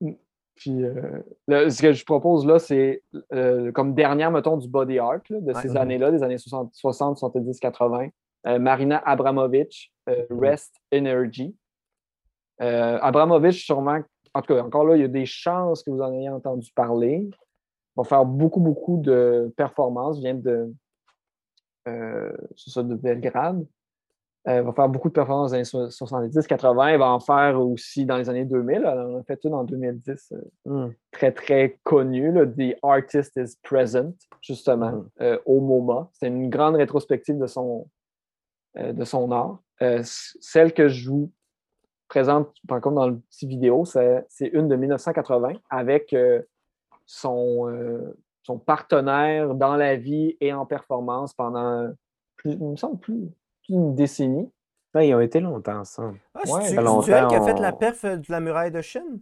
[0.00, 0.12] mm.
[0.54, 3.02] puis euh, ce que je propose là, c'est
[3.32, 6.72] euh, comme dernière, mettons, du body art de ces années-là, des années 60,
[7.18, 8.08] 70, 80.
[8.46, 11.56] Euh, Marina Abramovic, euh, Rest Energy.
[12.60, 14.00] Euh, Abramovic, sûrement,
[14.34, 16.70] en tout cas, encore là, il y a des chances que vous en ayez entendu
[16.74, 17.30] parler.
[17.96, 20.72] Va faire beaucoup, beaucoup de performances, vient de,
[22.56, 23.64] ça, de Belgrade.
[24.46, 26.92] Il va faire beaucoup de performances dans les années 70, 80.
[26.92, 28.80] Il va en faire aussi dans les années 2000.
[28.80, 30.34] Il en a fait une en 2010,
[30.66, 30.88] hmm.
[31.12, 32.30] très, très connu.
[32.56, 35.36] The Artist is Present, justement, hmm.
[35.46, 36.10] au MoMA.
[36.12, 37.88] C'est une grande rétrospective de son,
[38.76, 39.60] euh, de son art.
[39.82, 41.32] Euh, celle que je vous
[42.08, 46.14] présente, par contre, dans le petit vidéo, c'est une de 1980 avec
[47.04, 51.92] euh, son, son partenaire dans la vie et en performance pendant,
[52.36, 53.30] plus, il me semble, plus,
[53.68, 54.50] d'une décennie.
[54.96, 56.20] ils ont été longtemps ensemble.
[56.34, 59.20] Ah, c'est longtemps, qui a fait la perf de la muraille de Chine?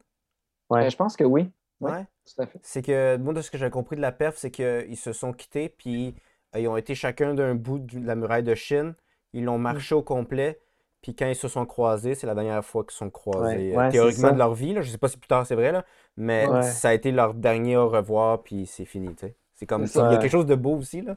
[0.71, 0.89] Ouais.
[0.89, 1.51] je pense que oui.
[1.81, 2.07] Ouais.
[2.25, 2.61] Tout à fait.
[2.63, 5.33] C'est que, moi, de ce que j'ai compris de la perf, c'est qu'ils se sont
[5.33, 6.15] quittés, puis
[6.57, 8.95] ils ont été chacun d'un bout de la muraille de Chine.
[9.33, 9.63] Ils l'ont mm.
[9.63, 10.61] marché au complet.
[11.03, 13.77] Puis quand ils se sont croisés, c'est la dernière fois qu'ils se sont croisés.
[13.77, 14.73] Euh, théoriquement de leur vie.
[14.73, 14.83] Là.
[14.83, 15.85] Je sais pas si plus tard c'est vrai, là,
[16.17, 19.15] mais ça a été leur dernier au revoir, puis c'est fini.
[19.55, 20.09] C'est comme ça.
[20.09, 21.03] Il y a quelque chose de beau aussi.
[21.03, 21.17] Là.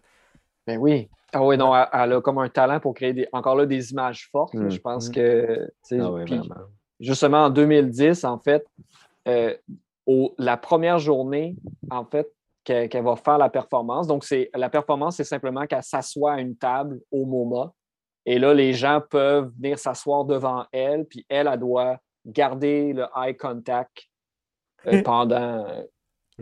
[0.68, 1.08] Ben oui.
[1.34, 4.30] Ah oui, non, elle, a comme un talent pour créer des, encore là des images
[4.32, 4.54] fortes.
[4.54, 4.80] Je mm.
[4.80, 5.12] pense mm.
[5.12, 5.72] que.
[5.92, 6.62] Ah
[7.00, 8.66] justement, en 2010, en fait,
[9.28, 9.54] euh,
[10.38, 11.56] la première journée,
[11.92, 12.32] en fait,
[12.64, 14.08] qu'elle va faire la performance.
[14.08, 17.74] Donc, c'est la performance, c'est simplement qu'elle s'assoit à une table au MoMA
[18.26, 23.06] et là, les gens peuvent venir s'asseoir devant elle, puis elle, elle doit garder le
[23.16, 24.10] eye contact
[24.88, 25.66] euh, pendant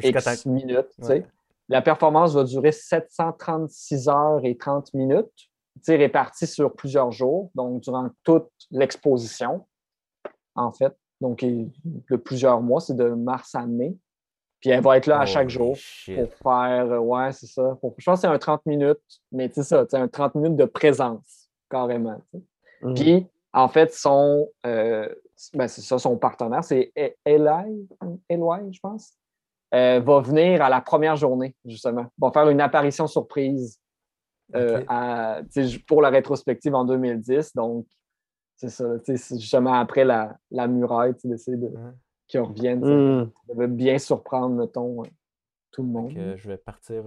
[0.01, 0.95] X minutes.
[1.69, 5.49] La performance va durer 736 heures et 30 minutes,
[5.88, 9.65] réparties sur plusieurs jours, donc durant toute l'exposition,
[10.55, 10.93] en fait.
[11.19, 13.95] Donc, de plusieurs mois, c'est de mars à mai.
[14.59, 17.77] Puis elle va être là à chaque jour pour faire, ouais, c'est ça.
[17.97, 20.65] je pense que c'est un 30 minutes, mais c'est ça, c'est un 30 minutes de
[20.65, 21.42] présence
[21.74, 22.21] carrément.
[22.84, 22.93] Mm.
[22.93, 25.09] Puis, en fait, son, euh,
[25.53, 27.88] ben, c'est ça, son partenaire, c'est e-, Eli,
[28.30, 29.13] Eli, je pense,
[29.74, 32.05] euh, va venir à la première journée, justement.
[32.19, 33.80] Va faire une apparition surprise
[35.88, 37.55] pour la rétrospective en 2010.
[37.55, 37.88] Donc,
[38.55, 38.86] c'est ça.
[39.07, 41.71] Justement après la, la muraille, d'essayer de
[42.28, 43.32] qu'ils reviennent.
[43.47, 45.03] Ça va bien surprendre, mettons,
[45.71, 46.13] tout le monde.
[46.36, 47.03] je vais partir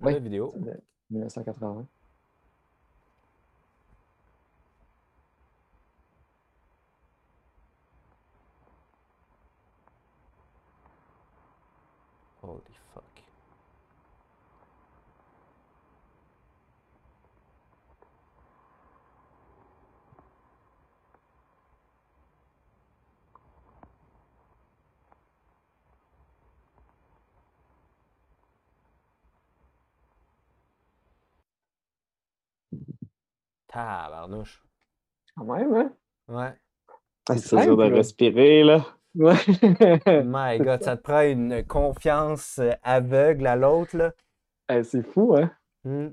[0.00, 0.54] la vidéo.
[1.10, 1.86] 1980.
[33.76, 34.64] Tabarnouche.
[35.36, 35.92] Quand même, hein?
[36.28, 36.54] Ouais.
[37.28, 38.86] Ah, c'est dur de respirer, là.
[39.14, 39.34] Ouais.
[40.24, 44.12] My God, ça te prend une confiance euh, aveugle à l'autre, là.
[44.70, 45.50] Eh, c'est fou, hein?
[45.84, 46.08] Hmm.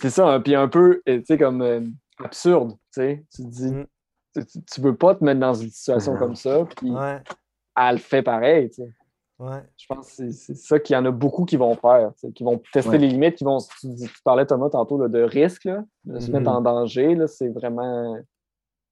[0.00, 1.80] C'est ça, hein, puis un peu, tu sais, comme euh,
[2.18, 3.26] absurde, tu sais.
[3.34, 3.86] Tu te dis, hmm.
[4.72, 7.20] tu, veux pas te mettre dans une situation comme ça, puis ouais.
[7.76, 8.92] elle fait pareil, tu sais.
[9.42, 9.60] Ouais.
[9.76, 12.62] Je pense que c'est ça qu'il y en a beaucoup qui vont faire, qui vont
[12.72, 13.58] tester les limites, qui vont.
[13.80, 13.88] Tu,
[14.24, 16.54] parlais, Thomas, tantôt là, de risque, là, de se mettre hmm.
[16.54, 17.26] en danger.
[17.26, 18.16] C'est vraiment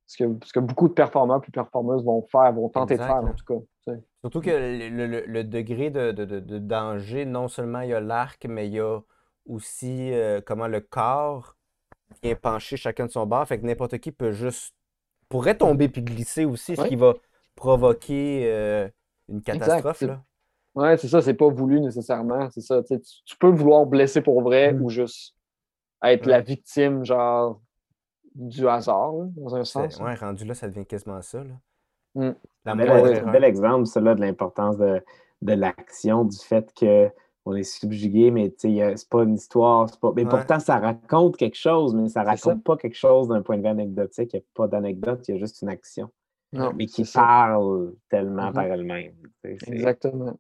[0.09, 3.25] ce que, ce que beaucoup de performeurs et performeuses vont faire, vont tenter de faire,
[3.25, 3.95] en tout cas.
[4.23, 8.81] Surtout que le, degré de, danger, non seulement il y a l'arc, mais il y
[8.81, 8.99] a
[9.47, 11.57] aussi euh, comment le corps
[12.25, 13.47] vient pencher chacun de son bord.
[13.47, 14.75] Fait que n'importe qui peut juste.
[15.29, 17.15] pourrait tomber puis glisser aussi, ce qui va
[17.55, 18.89] provoquer euh,
[19.29, 20.03] une catastrophe.
[20.03, 20.25] Là.
[20.75, 22.49] Ouais, c'est ça, c'est pas voulu nécessairement.
[22.51, 22.83] C'est ça.
[22.83, 24.83] Tu, tu, peux vouloir blesser pour vrai mm.
[24.83, 25.35] ou juste
[26.03, 27.61] être la victime, genre,
[28.35, 29.99] du hasard, dans un sens.
[29.99, 31.43] Ouais, rendu là, ça devient quasiment ça.
[31.45, 31.55] Là.
[32.15, 32.35] Mm.
[32.67, 35.03] un bel, exemple, cela de l'importance de,
[35.43, 39.91] de l'action, du fait qu'on est subjugué, mais c'est pas une histoire.
[40.01, 40.13] Pas...
[40.15, 43.63] Mais pourtant, ça raconte quelque chose, mais ça raconte pas quelque chose d'un point de
[43.63, 44.33] vue anecdotique.
[44.33, 46.11] Il n'y a pas d'anecdote, il y a juste une action.
[46.53, 48.55] Mais qui parle tellement mm-hmm.
[48.55, 49.15] par elle-même.
[49.45, 50.39] Exactement.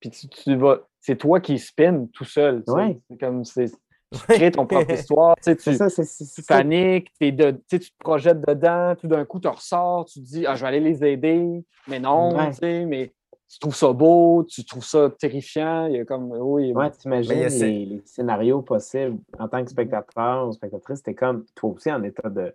[0.00, 2.62] Puis tu, tu vas, c'est toi qui spin tout seul.
[3.08, 3.70] C'est comme c'est
[4.14, 9.08] tu crées ton propre histoire, tu, ça, tu paniques, de, tu te projettes dedans, tout
[9.08, 12.36] d'un coup, tu ressors, tu te dis ah, je vais aller les aider, mais non,
[12.62, 13.12] mais
[13.48, 16.72] tu trouves ça beau, tu trouves ça terrifiant, il y a comme oui.
[16.72, 21.70] Ouais, tu imagines les, scénarios possibles en tant que spectateur ou spectatrice, c'était comme toi
[21.70, 22.54] aussi en état de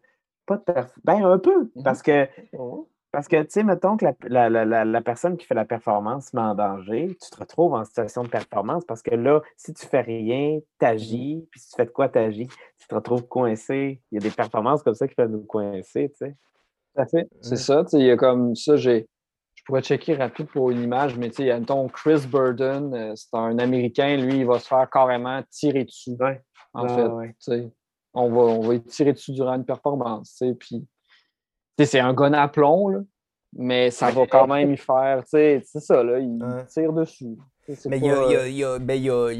[0.57, 1.83] pas de ben un peu, mm-hmm.
[1.83, 2.27] parce que
[3.11, 7.17] parce que, tu sais, mettons que la, personne qui fait la performance met en danger,
[7.19, 10.85] tu te retrouves en situation de performance parce que là, si tu fais rien, tu
[10.85, 12.47] agis, mmh puis si tu fais de quoi, tu agis,
[12.77, 13.99] tu te retrouves coincé.
[14.11, 16.35] Il y a des performances comme ça qui peuvent nous coincer, tu sais.
[16.93, 17.27] Tout à fait.
[17.41, 19.07] C'est ça, tu sais, il y a comme ça, j'ai.
[19.55, 22.27] Je pourrais checker rapide pour une image, mais tu sais, il y a mettons Chris
[22.27, 26.15] Burden, euh, c'est un Américain, lui, il va se faire carrément tirer dessus.
[26.19, 26.41] Ouais.
[26.73, 27.71] En fait.
[28.13, 30.87] On va, on va y tirer dessus durant une performance, puis
[31.85, 33.05] c'est un gun à plomb,
[33.53, 35.23] mais ça va quand même y faire.
[35.25, 37.37] C'est ça, là, il tire dessus.
[37.85, 39.31] Mais il y, a, y, a, y, a,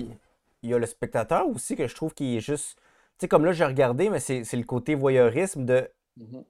[0.63, 2.77] y, a, le spectateur aussi que je trouve qui est juste.
[2.77, 5.89] Tu sais, comme là, j'ai regardé, mais c'est le côté voyeurisme de.
[6.19, 6.43] Mm-hmm.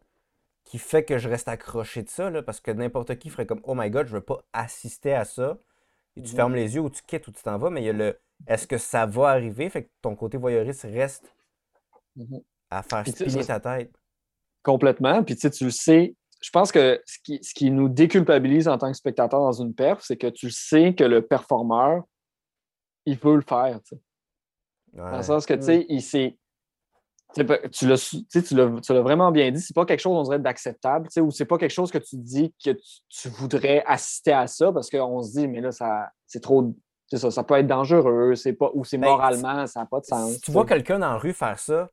[0.66, 3.62] qui fait que je reste accroché de ça, là, parce que n'importe qui ferait comme
[3.64, 5.58] Oh my god, je veux pas assister à ça.
[6.16, 6.36] Et tu mm-hmm.
[6.36, 8.20] fermes les yeux ou tu quittes ou tu t'en vas, mais il y a le
[8.48, 9.70] Est-ce que ça va arriver?
[9.70, 11.32] Fait que ton côté voyeuriste reste
[12.20, 12.44] mm-hmm.
[12.72, 13.92] à faire spinner ta tête.
[14.64, 15.24] Complètement.
[15.24, 16.16] Puis tu sais, tu le sais.
[16.42, 19.74] Je pense que ce qui, ce qui nous déculpabilise en tant que spectateur dans une
[19.74, 22.04] perf, c'est que tu sais que le performeur,
[23.06, 23.80] il veut le faire.
[23.84, 24.02] Tu sais.
[24.94, 26.38] Dans le sens que tu sais, il s'est.
[27.36, 31.60] Tu l'as vraiment bien dit, c'est pas quelque chose, on dirait, d'acceptable, ou c'est pas
[31.60, 32.72] quelque chose que tu dis que
[33.08, 36.74] tu, voudrais assister à ça parce qu'on se dit, mais là, ça c'est trop.
[37.12, 40.06] Ça, ça peut être dangereux, c'est pas, ou c'est ben, moralement, ça n'a pas de
[40.06, 40.34] sens.
[40.34, 41.88] Si tu vois quelqu'un dans la rue faire ça,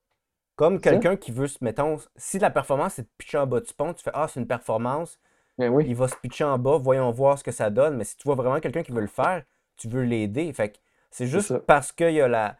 [0.57, 3.72] comme quelqu'un qui veut se, mettons, si la performance c'est de pitcher en bas du
[3.74, 5.18] pont, tu fais Ah, c'est une performance,
[5.59, 5.84] ben oui.
[5.86, 7.96] il va se pitcher en bas, voyons voir ce que ça donne.
[7.96, 9.44] Mais si tu vois vraiment quelqu'un qui veut le faire,
[9.76, 10.50] tu veux l'aider.
[10.54, 10.78] Fait que
[11.11, 12.57] c'est juste parce qu'il y a la,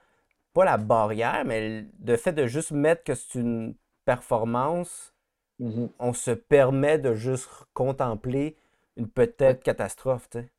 [0.53, 3.74] pas la barrière, mais le fait de juste mettre que c'est une
[4.05, 5.14] performance,
[5.61, 5.88] mm-hmm.
[5.99, 8.57] on se permet de juste contempler
[8.97, 10.51] une peut-être catastrophe, tu sais.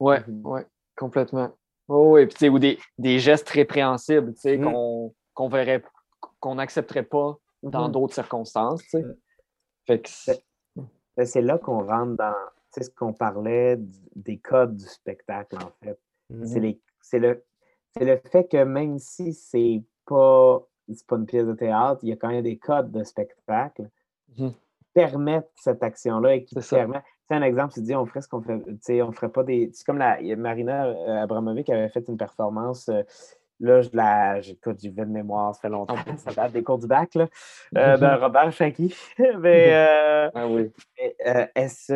[0.00, 0.42] Ouais, mm-hmm.
[0.42, 0.66] ouais,
[0.96, 1.52] complètement.
[1.88, 4.64] Oh, oui, puis ou des, des gestes répréhensibles, tu sais, mm.
[4.64, 5.80] qu'on qu'on verrait
[6.40, 7.92] qu'on n'accepterait pas dans mhm.
[7.92, 8.82] d'autres circonstances.
[8.92, 10.00] Ben,
[11.16, 12.34] ben, c'est là qu'on rentre dans
[12.80, 13.78] ce qu'on parlait
[14.14, 15.98] des codes du spectacle, en fait.
[16.30, 16.76] Mhm.
[17.00, 17.42] C'est le,
[18.00, 20.62] le fait que même si c'est pas,
[21.06, 23.88] pas une pièce de théâtre, il y a quand même des codes de spectacle
[24.36, 24.48] mmh.
[24.94, 27.04] permettent cette action-là et qui permettent.
[27.28, 29.70] C'est un exemple, tu dis, on ferait ce qu'on fait, on ferait pas des.
[29.74, 33.02] C'est comme la Marina euh, Abramovic avait fait une performance euh,
[33.60, 36.86] Là, je la, j'écoute du de mémoire, ça fait longtemps, ça date des cours du
[36.86, 37.26] bac, là,
[37.76, 38.94] euh, de Robert Shanky.
[39.40, 40.70] mais, euh, ah oui.
[41.26, 41.92] euh, je,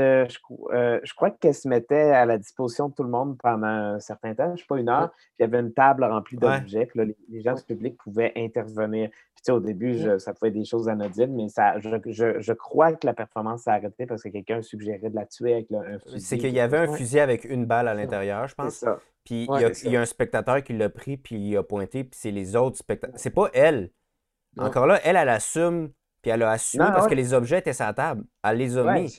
[0.73, 4.01] euh, je, crois qu'elle se mettait à la disposition de tout le monde pendant un
[4.01, 5.11] certain temps, je sais pas, une heure.
[5.11, 8.33] Puis il y avait une table remplie d'objets, puis là, les, gens du public pouvaient
[8.37, 9.11] intervenir.
[9.11, 11.89] Puis tu sais, au début, je, ça pouvait être des choses anodines, mais ça, je,
[12.07, 15.55] je, je, crois que la performance s'est arrêtée parce que quelqu'un suggérait de la tuer
[15.55, 16.21] avec un fusil.
[16.21, 18.75] C'est qu'il y avait un fusil avec une balle à l'intérieur, je pense.
[18.75, 18.99] Ça.
[19.25, 22.33] Puis il, y a, un spectateur qui l'a pris, puis il a pointé, puis c'est
[22.33, 23.19] les autres spectateurs.
[23.19, 23.91] C'est pas elle.
[24.59, 27.87] Encore là, elle, elle assume, puis elle a assumé parce que les objets étaient sur
[27.87, 28.25] la table.
[28.45, 29.17] Elle les a mis.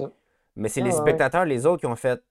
[0.56, 2.22] Mais c'est les spectateurs, les autres, qui ont fait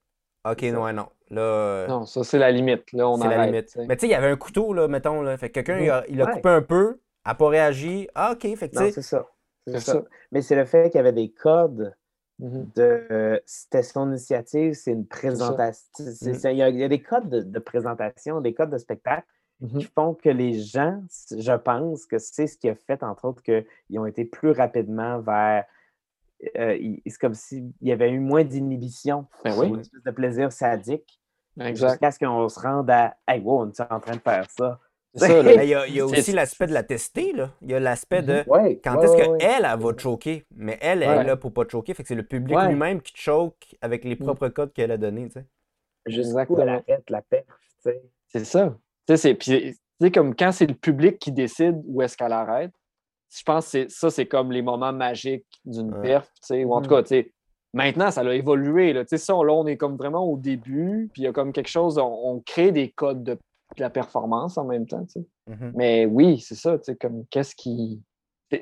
[0.45, 1.09] OK, non, non.
[1.31, 2.93] Là, euh, non, ça, c'est la limite.
[2.93, 3.77] Là, on la limite.
[3.89, 5.23] Mais tu sais, il y avait un couteau, là, mettons.
[5.23, 5.37] Là.
[5.39, 8.09] Fait que quelqu'un, il a, il a coupé un peu, elle n'a pas réagi.
[8.15, 8.57] Ah, OK.
[8.57, 9.27] Fait que, c'est ça.
[9.67, 10.03] C'est ça.
[10.33, 11.95] Mais c'est le fait qu'il y avait des codes
[12.43, 15.83] de c'était son initiative, c'est une présentation.
[15.99, 16.51] Mmh.
[16.51, 19.27] Il y, a des codes de, présentation, des codes de spectacle
[19.69, 23.43] qui font que les gens, je pense que c'est ce qui a fait, entre autres,
[23.43, 25.65] qu'ils ont été plus rapidement vers.
[26.59, 29.69] Euh, c'est comme s'il y avait eu moins d'inhibition, ben oui.
[29.69, 31.21] une espèce de plaisir sadique,
[31.57, 34.81] jusqu'à ce qu'on se rende à Hey, wow, on est en train de faire ça.
[35.15, 37.33] Il, y a, aussi l'aspect de la tester.
[37.33, 37.51] Là.
[37.61, 38.81] Il y a l'aspect de mm-hmm.
[38.83, 40.47] quand est-ce qu'elle, elle, va te choquer?
[40.55, 41.95] Mais elle, elle est là pour pas te choquer.
[41.95, 44.19] Fait que c'est le public lui-même qui te choque avec les mm.
[44.19, 45.29] propres codes qu'elle a donnés.
[46.07, 47.45] Jusqu'où elle arrête la perf.
[48.29, 48.75] C'est ça.
[49.39, 49.77] Puis,
[50.13, 52.73] comme quand c'est le public qui décide où est-ce qu'elle arrête,
[53.35, 56.31] je pense que ça, c'est comme les moments magiques d'une perf.
[56.51, 57.03] Ou en tout mm.
[57.03, 57.23] cas,
[57.75, 58.95] maintenant, ça a évolué.
[58.95, 59.05] Là.
[59.07, 61.11] Ça, là, on est comme vraiment au début.
[61.13, 63.39] Puis il y a comme quelque chose, on crée des codes de
[63.79, 65.07] la performance en même temps.
[65.49, 65.73] Mm-hmm.
[65.75, 68.03] Mais oui, c'est ça, comme qu'est-ce qui.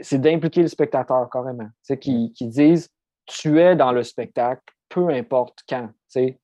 [0.02, 1.68] C'est d'impliquer le spectateur carrément.
[2.00, 2.32] Qui, mm.
[2.32, 2.88] qui disent
[3.26, 5.90] tu es dans le spectacle, peu importe quand.
[6.08, 6.38] C'est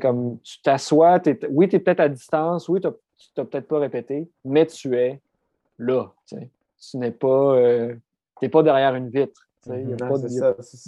[0.00, 2.88] comme tu t'assois, oui, tu es peut-être à distance, oui, tu
[3.36, 5.20] n'as peut-être pas répété, mais tu es
[5.78, 6.12] là.
[6.26, 7.96] Tu n'es pas, euh,
[8.50, 9.48] pas derrière une vitre.
[9.66, 10.86] Il n'y a, pas de distance.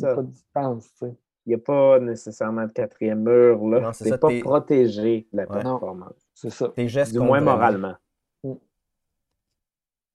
[1.45, 3.66] Il n'y a pas nécessairement de quatrième mur.
[3.68, 3.91] là.
[3.93, 6.22] Tu pas protégé de la performance.
[6.43, 6.72] C'est ça.
[6.74, 7.95] Tes gestes du moins moralement.
[8.43, 8.55] Mm.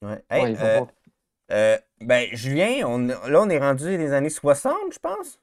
[0.01, 0.23] Ouais.
[0.29, 0.81] Euh,
[1.51, 5.39] euh, ben, Julien, on, là, on est rendu des années 60, je pense?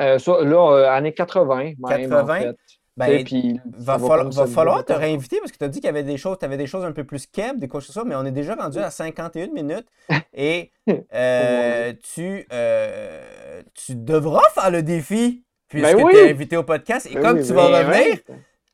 [0.00, 1.72] Euh, ça, là, années 80.
[1.88, 2.52] 80.
[2.98, 6.02] Ben, puis, va, va falloir te réinviter parce que tu as dit qu'il y avait
[6.02, 8.26] des choses, tu avais des choses un peu plus keb, des choses ça, mais on
[8.26, 9.86] est déjà rendu à 51 minutes
[10.34, 12.46] et tu,
[13.74, 17.06] tu devras faire le défi puisque ben tu es invité au podcast.
[17.10, 18.18] Et ben comme tu vas revenir,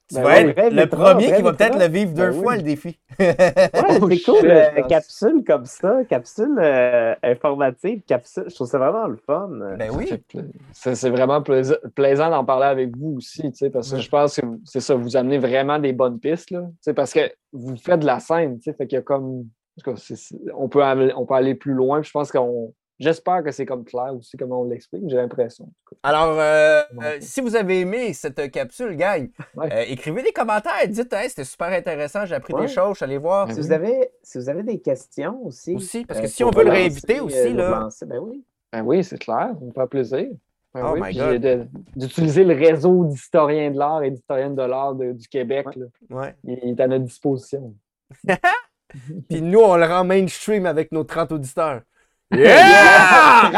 [0.09, 2.62] tu ben vas être le premier qui va peut-être le vivre deux ben fois, le
[2.62, 2.98] défi.
[3.18, 8.44] ouais, c'est cool, euh, capsule comme ça, capsule euh, informative, capsule.
[8.48, 9.48] Je trouve ça vraiment le fun.
[9.78, 10.11] Ben oui.
[10.72, 14.94] C'est vraiment plaisant d'en parler avec vous aussi, parce que je pense que c'est ça,
[14.94, 18.86] vous amenez vraiment des bonnes pistes, là, parce que vous faites de la scène, fait
[18.86, 19.48] qu'il y a comme.
[20.55, 20.82] On peut,
[21.16, 22.00] on peut aller plus loin.
[22.02, 25.68] Je pense qu'on J'espère que c'est comme clair aussi, comme on l'explique, j'ai l'impression.
[26.03, 29.28] Alors, euh, euh, si vous avez aimé cette capsule, gang,
[29.59, 33.05] euh, écrivez des commentaires, dites hey, c'était super intéressant, j'ai appris des choses, je suis
[33.05, 33.51] allé voir.
[33.51, 35.74] Si, vous avez, si vous avez des questions aussi.
[35.74, 37.88] Aussi, parce que si on veut le réinviter aussi, là.
[38.07, 38.45] ben oui.
[38.72, 40.28] Ben oui, c'est clair, on peut plaisir.
[40.72, 41.68] Ben oh my God.
[41.95, 45.66] D'utiliser le réseau d'historiens de l'art et d'historiennes de l'art du Québec.
[46.11, 46.34] Ouais.
[46.45, 47.74] Il, est à notre disposition.
[49.28, 51.82] Puis nous, on le rend mainstream avec nos 30 auditeurs.
[52.33, 53.51] Yeah!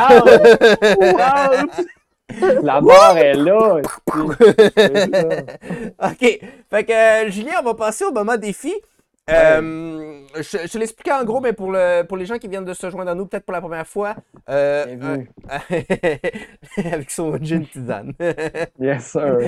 [2.62, 3.77] La barre est là.
[6.03, 6.41] OK.
[6.71, 8.75] Fait que, euh, Julien, on va passer au moment défi.
[9.29, 12.75] Euh, je, je l'expliquais en gros, mais pour, le, pour les gens qui viennent de
[12.75, 14.14] se joindre à nous, peut-être pour la première fois,
[14.49, 15.19] euh,
[16.77, 18.12] avec son gin tisane.
[18.79, 19.39] yes, sir.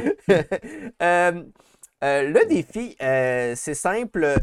[2.00, 4.36] le défi, c'est simple.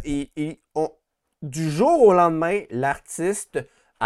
[1.41, 3.59] du jour au lendemain, l'artiste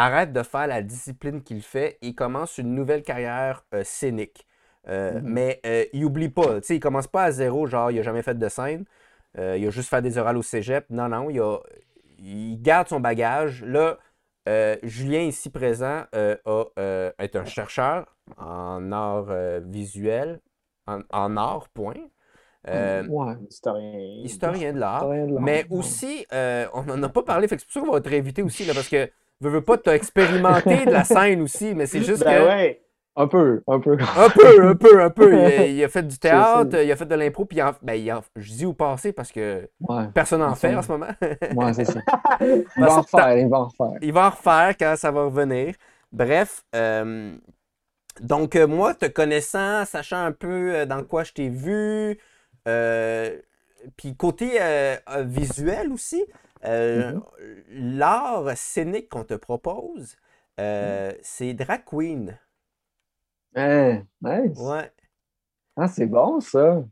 [0.03, 4.47] arrête de faire la discipline qu'il fait et commence une nouvelle carrière euh, scénique.
[4.87, 5.21] Euh, mm-hmm.
[5.23, 8.01] Mais euh, il oublie pas, tu sais, il commence pas à zéro, genre il a
[8.01, 8.85] jamais fait de scène,
[9.37, 10.85] il a juste fait des orales au cégep.
[10.89, 11.59] Non, non, il, a,
[12.17, 13.63] il garde son bagage.
[13.63, 13.97] Là,
[14.83, 19.27] Julien, ici présent, est un chercheur en art
[19.61, 20.39] visuel,
[20.87, 21.93] en, art, point.
[22.67, 23.99] ouais, historien.
[24.23, 25.07] Historien de l'art.
[25.39, 28.65] Mais aussi, on n'en a pas parlé, c'est pour ça qu'on va te réinviter aussi,
[28.65, 29.09] là, parce que
[29.41, 32.47] veux, veux pas, t'as expérimenté de la scène aussi, mais c'est juste ben que.
[32.47, 32.81] Ouais.
[33.15, 33.97] Un peu, un peu.
[33.99, 35.67] un peu, un peu, un peu.
[35.67, 38.65] Il a, fait du théâtre, il a fait de l'impro, puis ben, il je dis
[38.65, 39.69] au passé parce que
[40.13, 41.09] personne n'en fait en ce moment.
[41.21, 41.99] ouais, c'est ça.
[42.41, 43.99] Il va en refaire, il va en refaire.
[44.01, 45.75] Il va en refaire quand ça va revenir.
[46.13, 47.35] Bref, euh,
[48.21, 52.17] donc euh, moi, te connaissant, sachant un peu euh, dans quoi je t'ai vu,
[53.97, 54.59] puis côté
[55.25, 56.23] visuel aussi,
[56.65, 57.97] Euh, Mhm.
[57.97, 60.15] L'art scénique qu'on te propose,
[60.59, 62.37] euh, c'est drag queen.
[63.55, 64.57] Hein, nice.
[64.59, 64.91] Ouais.
[65.77, 66.83] Ah, c'est bon, ça.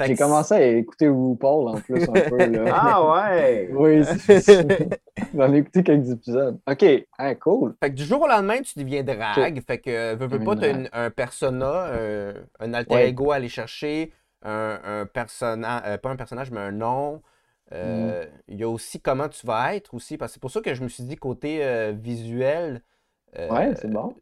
[0.00, 2.36] J'ai commencé à écouter RuPaul en plus un peu.
[2.50, 2.64] Là.
[2.72, 3.68] Ah ouais!
[3.72, 4.02] Oui.
[5.34, 6.58] J'en ai écouté quelques épisodes.
[6.68, 6.84] OK,
[7.18, 7.74] ah, cool.
[7.82, 9.60] Fait que du jour au lendemain, tu deviens drague.
[9.66, 13.08] Fait que, euh, veux, veux pas, t'as un persona, un, un alter Ouais.
[13.08, 14.12] ego à aller chercher,
[14.42, 17.22] un, un personnage, pas un personnage, mais un nom.
[17.72, 20.60] Euh, Il y a aussi comment tu vas être aussi, parce que c'est pour ça
[20.60, 22.82] que je me suis dit, côté euh, visuel,
[23.38, 24.14] euh, Ouais, c'est bon.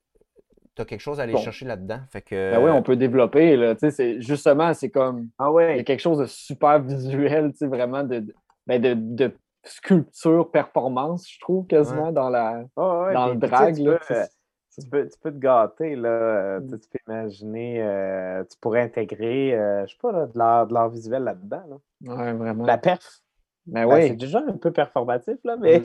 [0.76, 1.38] t'as quelque chose à aller Bon.
[1.40, 2.00] chercher là-dedans.
[2.10, 3.56] Fait que, Ben oui, on peut développer.
[3.56, 3.74] Là.
[3.74, 5.28] Tu sais, c'est- Justement, c'est comme.
[5.38, 5.84] Ah Il y a ouais!
[5.84, 8.34] quelque chose de super visuel, tu sais, vraiment de, de,
[8.66, 9.32] ben, de, de
[9.64, 12.60] sculpture, performance, je trouve, quasiment dans la.
[12.76, 15.96] Ouais, Dans le tu drag, tu là, peux, tu Tu peux, tu peux te gâter,
[15.96, 16.60] là.
[16.60, 16.70] Mm.
[16.70, 20.66] Tu tu peux imaginer, euh, tu pourrais intégrer, euh, je sais pas, là, de l'art
[20.68, 21.62] de l'art visuel là-dedans.
[21.68, 22.14] Là.
[22.16, 22.64] Ouais, vraiment.
[22.64, 23.20] La perf.
[23.66, 24.08] Ben Ben, oui.
[24.08, 25.82] c'est déjà un peu performatif, là, mais.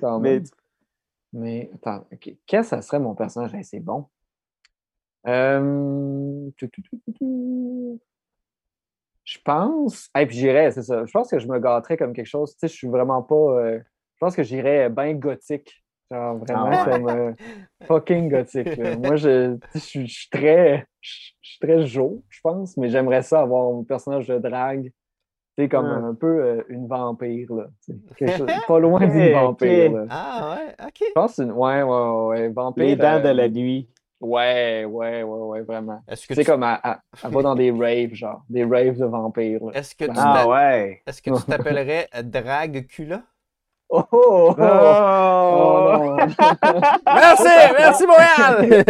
[0.00, 0.44] Quand mais même.
[1.32, 2.30] Mais attends, ok.
[2.46, 3.54] Qu'est-ce que ça serait mon personnage?
[3.54, 4.06] Hey, c'est bon.
[5.26, 6.50] Euh.
[9.24, 10.08] Je pense.
[10.18, 11.04] Et puis j'irais, c'est ça.
[11.04, 12.52] Je pense que je me gâterais comme quelque chose.
[12.54, 13.34] Tu sais, je suis vraiment pas.
[13.34, 13.78] euh,
[14.14, 15.84] Je pense que j'irais bien gothique.
[16.10, 17.32] Genre vraiment Ah comme euh,
[17.86, 18.76] fucking gothique.
[18.76, 18.94] là.
[18.96, 20.86] Moi, je, je, suis- je suis très.
[21.00, 24.90] Je, je suis très Jo, je pense, mais j'aimerais ça avoir un personnage de drague.
[25.58, 27.66] Sais, comme un peu euh, une vampire, là.
[28.16, 30.04] Quelque chose- pas loin d'une vampire, là.
[30.08, 31.02] Ah ouais, ok.
[31.08, 31.50] Je pense que c'est une...
[31.52, 32.48] Ouais, ouais, ouais.
[32.50, 32.84] Vampire.
[32.84, 33.88] Les dents de euh, la nuit.
[34.20, 36.00] Ouais, ouais, ouais, ouais, vraiment.
[36.08, 38.42] Est-ce que C'est tu comme elle, elle- elle va dans des raves, genre.
[38.48, 39.60] Des raves de vampires.
[39.74, 41.02] est-ce que tu Ah ouais!
[41.06, 43.22] est-ce que tu t'appellerais euh, Drag Cula?
[43.90, 44.58] Oh, oh, oh!
[44.58, 46.16] Oh!
[46.16, 46.16] non!
[47.06, 48.84] Merci, merci Montréal!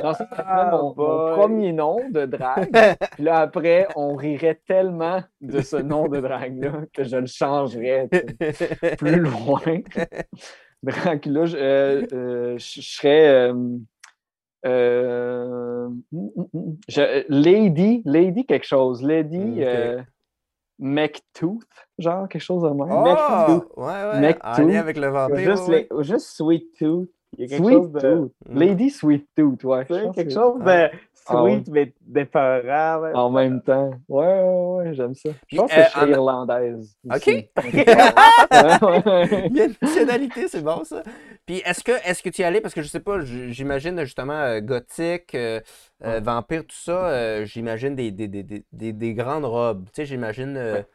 [0.02, 2.70] Non, Ah, mon, premier nom de drague.
[3.12, 8.08] Puis là, après, on rirait tellement de ce nom de drague-là que je le changerais
[8.98, 9.60] plus loin.
[10.82, 13.28] Dracula, je, euh, euh, je- je serais.
[13.28, 13.54] euh,
[14.66, 16.76] euh, mm, mm, mm.
[16.88, 19.02] je- Lady, Lady quelque chose.
[19.02, 19.62] Lady
[20.80, 21.62] McTooth,
[21.98, 22.88] genre quelque chose de même.
[22.90, 25.38] Oh, ouais, ouais, Mec en lien avec le vampire.
[25.38, 25.88] Juste, ouais.
[25.90, 27.08] les- juste Sweet Tooth.
[27.38, 28.00] Il y a quelque Sweet chose de.
[28.00, 28.32] Tooth.
[28.48, 28.58] Mm.
[28.58, 29.84] Lady Sweet Tooth, ouais.
[29.86, 30.88] quelque que- chose de
[31.26, 33.12] Ah sweet, mais d'épeurant.
[33.14, 33.90] En même temps.
[34.08, 35.30] Ouais, ouais, ouais, j'aime ça.
[35.48, 36.96] Je pense que euh, je serais en- irlandaise.
[37.08, 37.14] Ok.
[37.16, 37.48] aussi.
[38.50, 41.02] A une nationalité, c'est bon ça.
[41.46, 44.32] Puis est-ce que est-ce que tu y allais parce que je sais pas, j'imagine justement
[44.34, 45.60] euh, gothique, euh,
[46.04, 49.84] euh, vampire, tout ça, euh, j'imagine des, des, des, des, des- des grandes robes.
[49.86, 50.56] Tu sais, j'imagine.
[50.56, 50.86] euh, Ouais.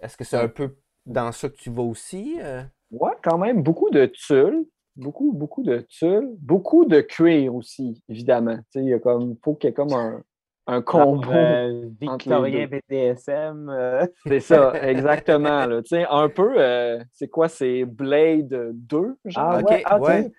[0.00, 2.62] Est-ce que c'est un peu dans ça que tu vas aussi euh?
[2.90, 4.64] Ouais, quand même, beaucoup de tulle.
[4.98, 6.30] Beaucoup, beaucoup de tulle.
[6.40, 8.56] Beaucoup de cuir aussi, évidemment.
[8.56, 10.22] Tu sais, il y a comme, faut qu'il y ait comme un,
[10.66, 11.30] un combo.
[11.32, 13.68] Euh, Victorien BDSM.
[13.70, 15.66] euh, C'est ça, exactement.
[15.66, 15.80] Là.
[15.82, 19.44] Tu sais, un peu, euh, c'est quoi, c'est Blade 2, genre?
[19.52, 20.22] Ah ouais, ah, ouais.
[20.24, 20.32] sais,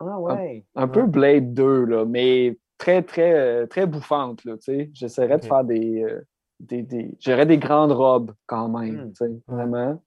[0.00, 0.64] Ah ouais.
[0.74, 4.90] Un peu Blade 2, là, mais très, très, euh, très bouffante, là, tu sais.
[4.92, 6.02] J'essaierais de faire des...
[6.02, 6.20] euh,
[6.60, 7.14] des, des...
[7.20, 9.12] J'aurais des grandes robes, quand même, Hmm.
[9.12, 10.02] tu sais, vraiment.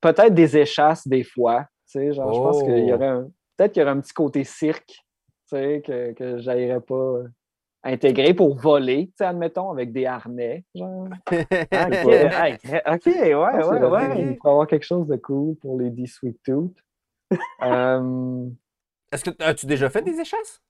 [0.00, 2.96] Peut-être des échasses, des fois, tu sais, genre, je pense qu'il y Oh.
[2.96, 3.30] aurait un...
[3.56, 4.96] Peut-être qu'il y aurait un petit côté cirque, tu
[5.46, 7.28] sais, que, que j'aillerais pas euh,
[7.84, 11.06] intégrer pour voler, tu sais, admettons, avec des harnais, genre.
[11.30, 12.30] Ah, ok, Ouais.
[12.34, 14.22] Hey, très- ok, ouais, qu'il ouais, ouais.
[14.22, 16.76] Il y avoir quelque chose de cool pour les D Sweet Tooth.
[17.62, 18.48] Euh,
[19.12, 20.60] Est-ce que as-tu déjà fait des échasses?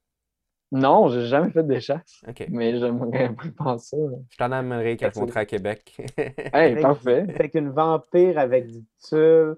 [0.71, 2.45] non, j'ai jamais fait d'échasse, Ok.
[2.49, 4.17] mais j'aimerais un peu penser ça.
[4.29, 5.95] Je t'en amènerai quand je monterai à Québec.
[6.17, 7.25] Hey, Avec- parfait.
[7.35, 9.55] Fait qu'une vampire avec du tulle,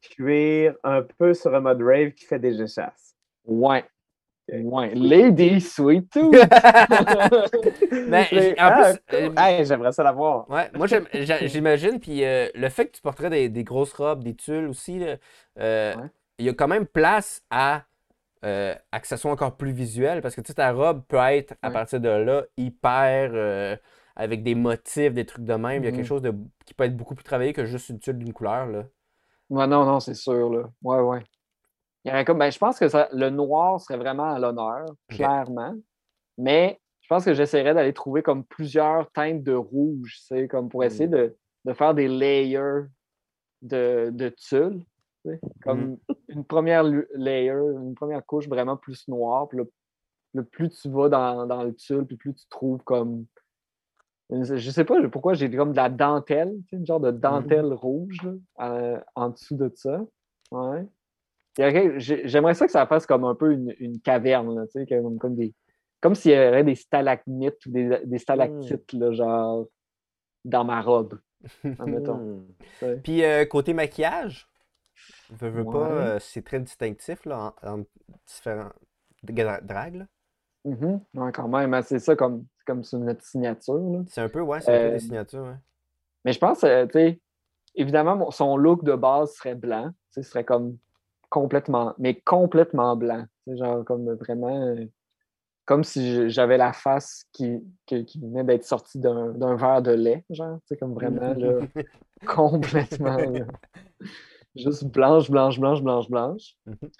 [0.00, 3.14] cuir, un peu sur un mode rave qui fait des échasses.
[3.44, 3.84] Ouais.
[4.50, 4.94] Ouais.
[4.94, 6.32] Lady Sweet Tooth.
[8.08, 8.24] Ben,
[8.58, 10.48] Ah, euh, Hey, j'aimerais ça l'avoir.
[10.50, 14.34] Ouais, moi j'imagine, puis euh, le fait que tu porterais des, des grosses robes, des
[14.34, 15.16] tulles aussi, là,
[15.58, 16.08] euh, Ouais.
[16.38, 17.82] il y a quand même place à,
[18.44, 21.16] euh, à que ça soit encore plus visuel, parce que tu sais, ta robe peut
[21.18, 21.72] être, à Ouais.
[21.74, 23.76] partir de là, hyper, euh,
[24.16, 25.82] avec des motifs, des trucs de même.
[25.82, 25.96] Il y a Mhm.
[25.96, 26.32] quelque chose de,
[26.64, 28.84] qui peut être beaucoup plus travaillé que juste une tulle d'une couleur, là.
[29.50, 30.68] Ouais, non, non, c'est sûr, là.
[30.82, 31.24] Ouais, ouais.
[32.04, 34.86] Il y aurait comme, ben, je pense que ça- le noir serait vraiment à l'honneur,
[35.08, 35.74] clairement.
[36.36, 40.68] Mais je pense que j'essaierais d'aller trouver comme plusieurs teintes de rouge, tu sais, comme
[40.68, 42.84] pour essayer de, de faire des layers
[43.62, 44.84] de, de tulle.
[45.24, 45.40] tu sais.
[45.62, 45.96] Comme
[46.28, 46.84] une première
[47.14, 49.48] layer, une première couche vraiment plus noire.
[49.48, 49.64] Puis là,
[50.34, 53.24] le plus tu vas dans, dans le tulle, puis plus tu trouves comme.
[54.30, 57.72] Je sais pas pourquoi j'ai comme de la dentelle, tu sais, une genre de dentelle
[57.72, 58.32] rouge là,
[58.66, 60.04] euh, en dessous de ça.
[60.50, 60.86] Ouais.
[61.56, 65.18] J'aimerais ça que ça fasse comme un peu une, une caverne, là, tu sais, comme,
[65.18, 65.54] comme des.
[66.00, 69.66] Comme s'il y aurait des stalagmites ou des, des stalactites, là, genre,
[70.44, 71.18] dans ma robe.
[71.64, 72.44] admettons.
[72.82, 72.96] Ouais.
[73.02, 74.48] Puis euh, côté maquillage,
[75.30, 77.84] Veux, veux pas, euh, c'est très distinctif là, en,
[78.26, 78.70] différents
[79.22, 79.94] drags.
[79.94, 80.06] Là.
[80.64, 84.04] Mm ouais, quand même, hein, c'est ça comme comme notre signature.
[84.08, 85.56] C'est un peu, ouais, c'est un peu des euh, signatures, ouais.
[86.24, 87.20] Mais je pense, euh, tu sais,
[87.74, 89.90] évidemment, son look de base serait blanc.
[90.10, 90.78] Ce serait comme
[91.30, 93.24] complètement, mais complètement blanc.
[93.46, 94.76] Genre comme vraiment
[95.68, 100.58] comme si j'avais la face qui, qui, venait d'être sortie d'un verre de lait, genre,
[100.66, 101.60] tu comme vraiment, là,
[102.26, 103.18] complètement,
[104.56, 106.56] juste blanche, blanche, blanche, blanche, blanche.
[106.66, 106.90] Mm-hmm.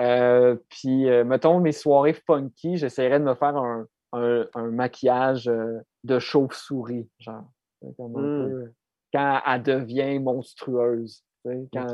[0.00, 6.18] Euh, puis, euh, mettons, mes soirées funky, j'essaierais de me faire un, maquillage euh, de
[6.18, 7.44] chauve-souris, genre,
[7.82, 8.64] mm.
[9.12, 11.24] quand elle devient monstrueuse,
[11.72, 11.92] quand,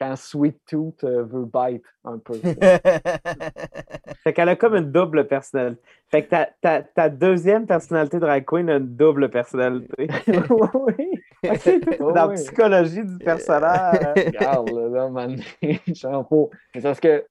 [0.00, 2.34] quand Sweet Tooth euh, veut bite un peu.
[4.24, 5.80] fait qu'elle a comme une double personnalité.
[6.08, 10.08] Fait que ta, ta, ta deuxième personnalité drag queen a une double personnalité.
[10.28, 11.10] oui.
[11.98, 13.98] Dans la psychologie du personnage.
[14.16, 15.36] Regarde, là, man.
[15.62, 17.24] C'est parce que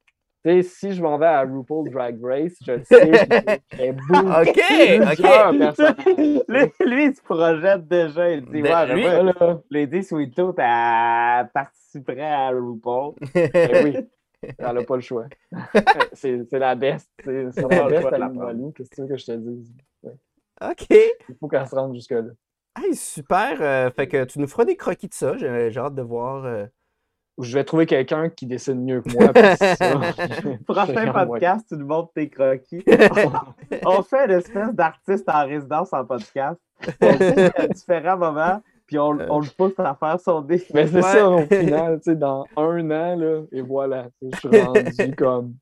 [0.44, 3.12] sais, si je m'en vais à RuPaul Drag Race, je sais
[3.72, 4.60] que beaucoup OK,
[5.12, 6.44] OK.
[6.48, 8.32] Lui, lui, il se projette déjà.
[8.32, 13.14] Il dit, ben, ouais, lui, là, Lady Sweet Tooth, elle participerait à RuPaul.
[13.34, 13.98] Ben oui,
[14.42, 15.26] elle n'a pas le choix.
[16.14, 17.10] c'est la best.
[17.24, 18.30] C'est la best à
[18.76, 19.74] Qu'est-ce que tu veux que je te dise?
[20.62, 20.88] OK.
[20.90, 22.32] Il faut qu'elle se rende jusque-là.
[22.76, 23.62] Hey, super.
[23.62, 25.38] Euh, fait que tu nous feras des croquis de ça.
[25.38, 26.46] J'ai hâte de voir.
[26.46, 26.66] Euh,
[27.40, 29.34] je vais trouver quelqu'un qui dessine mieux que moi.
[30.66, 32.84] Prochain podcast, tu nous montres tes croquis.
[33.86, 36.60] on fait une espèce d'artiste en résidence en podcast.
[37.02, 40.64] On fait à différents moments, puis on, on, le pousse à faire son dé.
[40.74, 44.62] Mais c'est ça, au final, tu sais, dans un an, là, et voilà, je suis
[44.62, 45.56] rendu comme.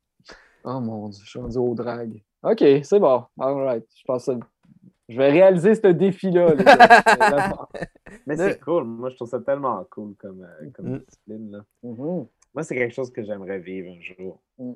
[0.64, 2.22] Oh mon dieu, je suis rendu au drag.
[2.42, 3.24] OK, c'est bon.
[3.38, 3.84] All right.
[3.94, 4.32] Je pense que
[5.08, 6.54] je vais réaliser ce défi-là.
[8.26, 8.84] Mais c'est cool.
[8.84, 10.98] Moi, je trouve ça tellement cool comme, euh, comme mm.
[10.98, 11.50] discipline.
[11.50, 11.64] Là.
[11.84, 12.28] Mm-hmm.
[12.54, 14.40] Moi, c'est quelque chose que j'aimerais vivre un jour.
[14.58, 14.72] Mm.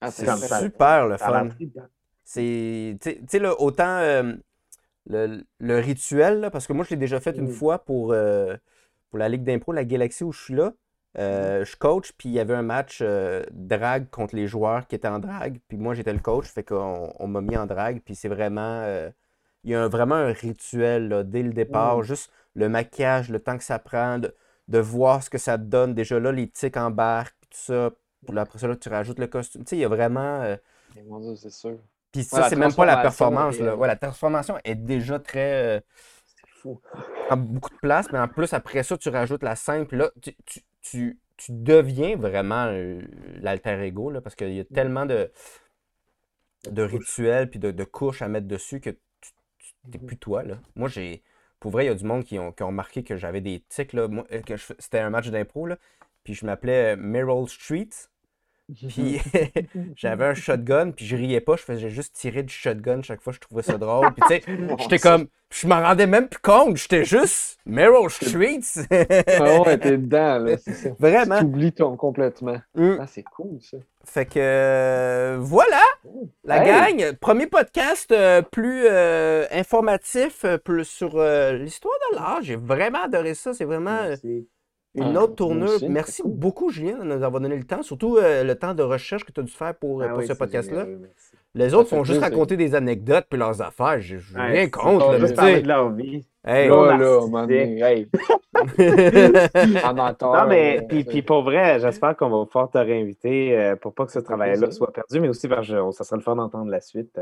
[0.00, 0.26] Ah, c'est
[0.60, 1.48] super le fun.
[2.24, 4.34] C'est, tu sais, autant euh,
[5.06, 7.52] le, le, rituel, parce que moi, je l'ai déjà fait une mm.
[7.52, 8.56] fois pour, euh,
[9.10, 10.72] pour la Ligue d'impro, la Galaxie où je suis là.
[11.18, 13.02] Je coach, puis il y avait un match
[13.52, 15.60] drag contre les joueurs qui étaient en drag.
[15.68, 18.02] Puis moi, j'étais le coach, fait qu'on on, m'a mis en drag.
[18.04, 18.82] Puis c'est vraiment
[19.66, 23.64] il y a vraiment un rituel dès le départ, juste le maquillage, le temps que
[23.64, 25.92] ça prend, de, voir ce que ça te donne.
[25.92, 27.90] Déjà là, les tics embarquent, tout ça.
[28.36, 29.64] après ça, là, tu rajoutes le costume.
[29.64, 30.40] Tu sais, il y a vraiment.
[30.42, 30.56] Euh,
[31.34, 31.78] c'est sûr.
[32.12, 33.58] Puis ça, c'est même pas la performance.
[33.58, 33.76] Là.
[33.76, 35.78] la transformation est déjà très.
[35.78, 35.80] Euh,
[36.26, 36.80] c'est fou.
[37.26, 40.10] Prend beaucoup de place, mais en plus, après ça, tu rajoutes la scène, puis là,
[40.80, 43.02] tu, deviens vraiment euh,
[43.40, 45.30] l'alter ego, là, parce qu'il y a tellement de,
[46.70, 48.96] de rituels puis de, de, couches à mettre dessus que
[49.90, 50.58] t'es plus toi, là.
[50.74, 51.22] Moi, j'ai.
[51.60, 53.64] Pour vrai, il y a du monde qui ont, qui ont remarqué que j'avais des
[53.68, 54.08] tics, là.
[54.08, 55.78] Moi, euh, c'était un match d'impro, là.
[56.24, 57.88] Puis je m'appelais euh, Meryl Street.
[58.74, 59.20] Puis
[59.96, 63.32] j'avais un shotgun, puis je riais pas, je faisais juste tirer du shotgun chaque fois,
[63.32, 64.12] je trouvais ça drôle.
[64.14, 68.60] Puis tu sais, j'étais comme, je m'en rendais même plus compte, j'étais juste Meryl Street.
[68.90, 70.88] ah ouais, t'es dedans, là, c'est ça.
[70.98, 71.38] Vraiment.
[71.38, 72.60] Tu oublies ton complètement.
[72.74, 72.96] Mm.
[73.00, 73.76] Ah, c'est cool, ça.
[74.04, 75.82] Fait que, euh, voilà,
[76.44, 77.12] la gang.
[77.20, 81.20] Premier podcast euh, plus euh, informatif, plus sur
[81.52, 82.38] l'histoire de l'art.
[82.42, 84.00] J'ai vraiment adoré ça, c'est vraiment
[84.96, 85.78] une ah, autre tournure.
[85.88, 89.24] Merci beaucoup, Julien, de nous avoir donné le temps, surtout euh, le temps de recherche
[89.24, 90.86] que tu as dû faire pour, ah ce podcast-là.
[91.54, 94.00] Les autres font juste raconter des anecdotes puis leurs affaires.
[94.00, 95.18] Je n'ai rien contre.
[95.18, 96.26] juste parler de leur vie.
[96.44, 98.08] Hey, là, là, hey.
[100.22, 103.94] non, mais euh, puis, puis pour vrai, j'espère qu'on va pouvoir te réinviter euh, pour
[103.94, 106.70] pas que ce travail-là soit perdu, mais aussi parce que ça serait le fun d'entendre
[106.70, 107.18] la suite.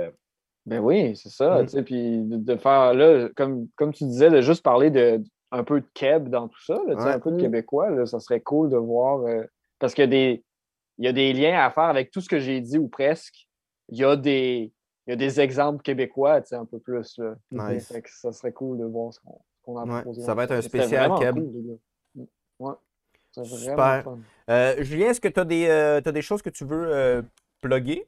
[0.66, 1.62] Ben oui, c'est ça.
[1.62, 1.84] Mm.
[1.84, 5.22] Puis de, faire là, comme, comme tu disais, de juste parler de,
[5.54, 8.70] un peu de Keb dans tout ça, un peu de québécois, là, ça serait cool
[8.70, 9.20] de voir.
[9.26, 9.44] Euh,
[9.78, 10.44] parce qu'il y, a des,
[10.98, 13.48] il y a des liens à faire avec tout ce que j'ai dit ou presque.
[13.88, 14.72] Il y a des,
[15.06, 17.18] il y a des exemples québécois un peu plus.
[17.18, 17.36] Là.
[17.50, 17.92] Nice.
[18.06, 19.20] ça serait cool de voir ce
[19.62, 20.22] qu'on a proposé.
[20.22, 21.38] Ça va être un spécial Keb.
[22.14, 22.24] Mm.
[22.60, 22.74] ouais.
[23.42, 24.04] Super.
[24.48, 27.22] Euh, Julien, est-ce que tu as, des, euh, as des choses que tu veux euh,
[27.60, 28.06] plugger?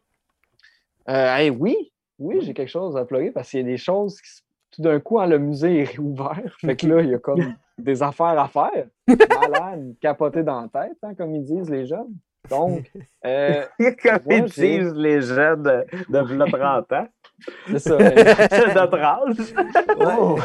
[1.08, 4.42] oui, oui, j'ai quelque chose à plugger parce qu'il y a des choses qui se
[4.76, 6.56] tout d'un coup, hein, le musée est réouvert.
[6.60, 8.86] Fait que là, il y a comme des affaires à faire.
[9.08, 12.14] Malade, capoté dans la tête, hein, comme ils disent les jeunes.
[12.48, 12.92] Donc,
[13.24, 13.64] euh,
[14.02, 17.08] comme ils disent les jeunes de, de 30 ans.
[17.66, 17.98] C'est ça.
[17.98, 19.54] C'est notre âge.
[19.98, 20.38] Oh.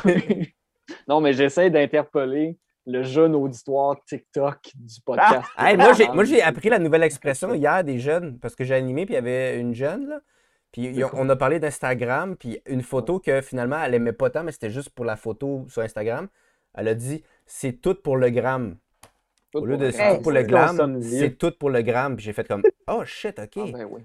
[1.08, 2.58] non, mais j'essaie d'interpeller
[2.88, 5.48] le jeune auditoire TikTok du podcast.
[5.56, 5.76] Ah!
[5.76, 9.18] moi, j'ai appris la nouvelle expression hier des jeunes, parce que j'ai animé, puis il
[9.18, 10.20] y avait une jeune, là,
[10.72, 14.52] puis on a parlé d'Instagram, puis une photo que finalement elle aimait pas tant, mais
[14.52, 16.28] c'était juste pour la photo sur Instagram.
[16.74, 18.78] Elle a dit c'est tout pour le gramme.
[19.54, 21.20] Au lieu de le c'est tout pour le vieux.
[21.20, 22.16] c'est tout pour le gram.
[22.16, 23.52] Puis j'ai fait comme, oh shit, ok.
[23.58, 24.02] Ah, ben oui.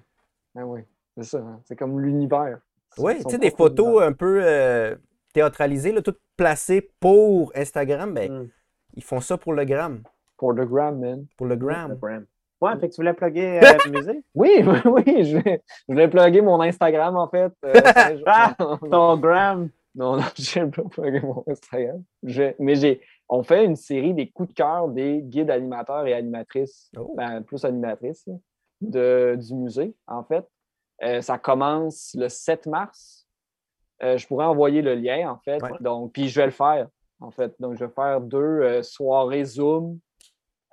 [0.55, 0.81] Ben oui.
[1.17, 1.39] C'est ça.
[1.39, 1.61] hein.
[1.65, 2.59] C'est comme l'univers.
[2.99, 4.09] Oui, tu sais, des photos univers.
[4.09, 4.97] un peu euh,
[5.33, 8.49] théâtralisées, là, toutes placées pour Instagram, ben, Mm.
[8.95, 10.03] ils font ça pour le gram.
[10.37, 11.27] Pour the gram, man.
[11.37, 11.93] Pour le gram.
[11.93, 12.27] Instagram.
[12.61, 14.25] Ouais, fait que tu voulais plugger euh, le musée?
[14.35, 15.25] Oui, oui, oui.
[15.25, 17.53] Je, je voulais plugger mon Instagram, en fait.
[17.65, 17.73] Euh,
[18.27, 18.55] Ah!
[18.59, 19.69] non, non, Ton gram.
[19.95, 22.03] non, non, je pas plugger mon Instagram.
[22.23, 26.15] Je- mais j'ai, on fait une série des coups de cœur des guides animateurs et
[26.15, 27.15] animatrices, Oh.
[27.17, 28.27] ben, plus animatrices,
[28.81, 30.47] de, du musée, en fait.
[31.03, 33.27] Euh, ça commence le 7 mars.
[34.03, 35.63] Euh, je pourrais envoyer le lien, en fait.
[35.63, 35.71] Ouais.
[35.81, 36.89] Donc, puis je vais le faire,
[37.21, 37.55] en fait.
[37.59, 39.99] Donc, je vais faire deux euh, soirées Zoom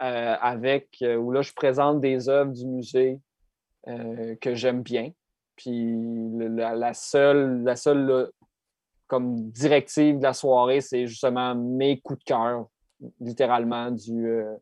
[0.04, 3.20] euh, avec euh, où là, je présente des œuvres du musée
[3.88, 5.12] euh, que j'aime bien.
[5.56, 5.95] Puis
[6.38, 8.28] la, la seule, la seule là,
[9.08, 12.68] comme directive de la soirée, c'est justement mes coups de cœur,
[13.20, 14.56] littéralement, du, euh,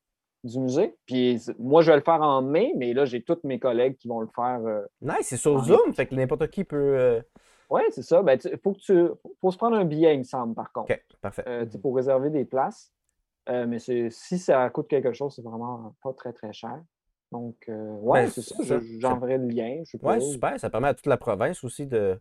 [0.43, 0.95] du musée.
[1.05, 4.07] Puis moi, je vais le faire en mai, mais là, j'ai tous mes collègues qui
[4.07, 4.59] vont le faire.
[4.65, 7.21] euh, Nice, c'est sur Zoom, fait que n'importe qui peut.
[7.69, 8.21] Ouais, c'est ça.
[8.21, 9.07] Ben, il faut, que tu,
[9.39, 10.91] faut se prendre un billet, il me semble, par contre.
[10.91, 11.67] Ok, parfait.
[11.69, 12.91] Tu pour réserver des places.
[13.49, 16.79] Euh, mais si ça coûte quelque chose, c'est vraiment pas très, très cher.
[17.31, 18.79] Donc, euh, ouais, Ben, c'est ça.
[18.99, 19.81] J'enverrai le lien.
[19.85, 19.97] Je.
[20.05, 20.59] Ouais, super.
[20.59, 22.19] Ça permet à toute la province aussi de,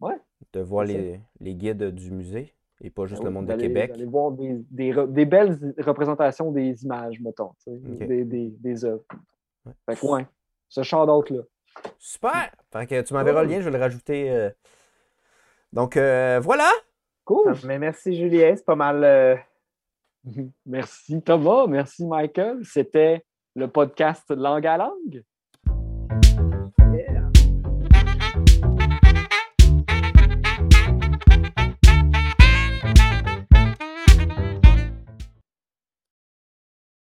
[0.00, 0.16] Ouais.
[0.52, 3.60] de voir les, les guides du musée et pas juste Ben le oui, monde de
[3.60, 3.90] Québec.
[3.90, 8.06] D'aller voir des, des, belles représentations des images, mettons, tu sais, Ok.
[8.06, 9.04] des, des, des œuvres.
[9.66, 9.72] Ouais.
[9.86, 10.26] Fait que, ouais,
[10.68, 11.42] ce shout-out-là.
[11.98, 12.50] Super!
[12.72, 14.30] Fait que tu m'enverras le lien, je vais le rajouter.
[14.30, 14.50] euh.
[15.72, 16.70] Donc euh, voilà!
[17.24, 17.54] Cool!
[17.64, 18.54] Mais merci, Julien.
[18.56, 19.42] C'est pas mal.
[20.66, 22.64] Merci Thomas, merci Michael.
[22.64, 25.22] C'était le podcast Langue à langue.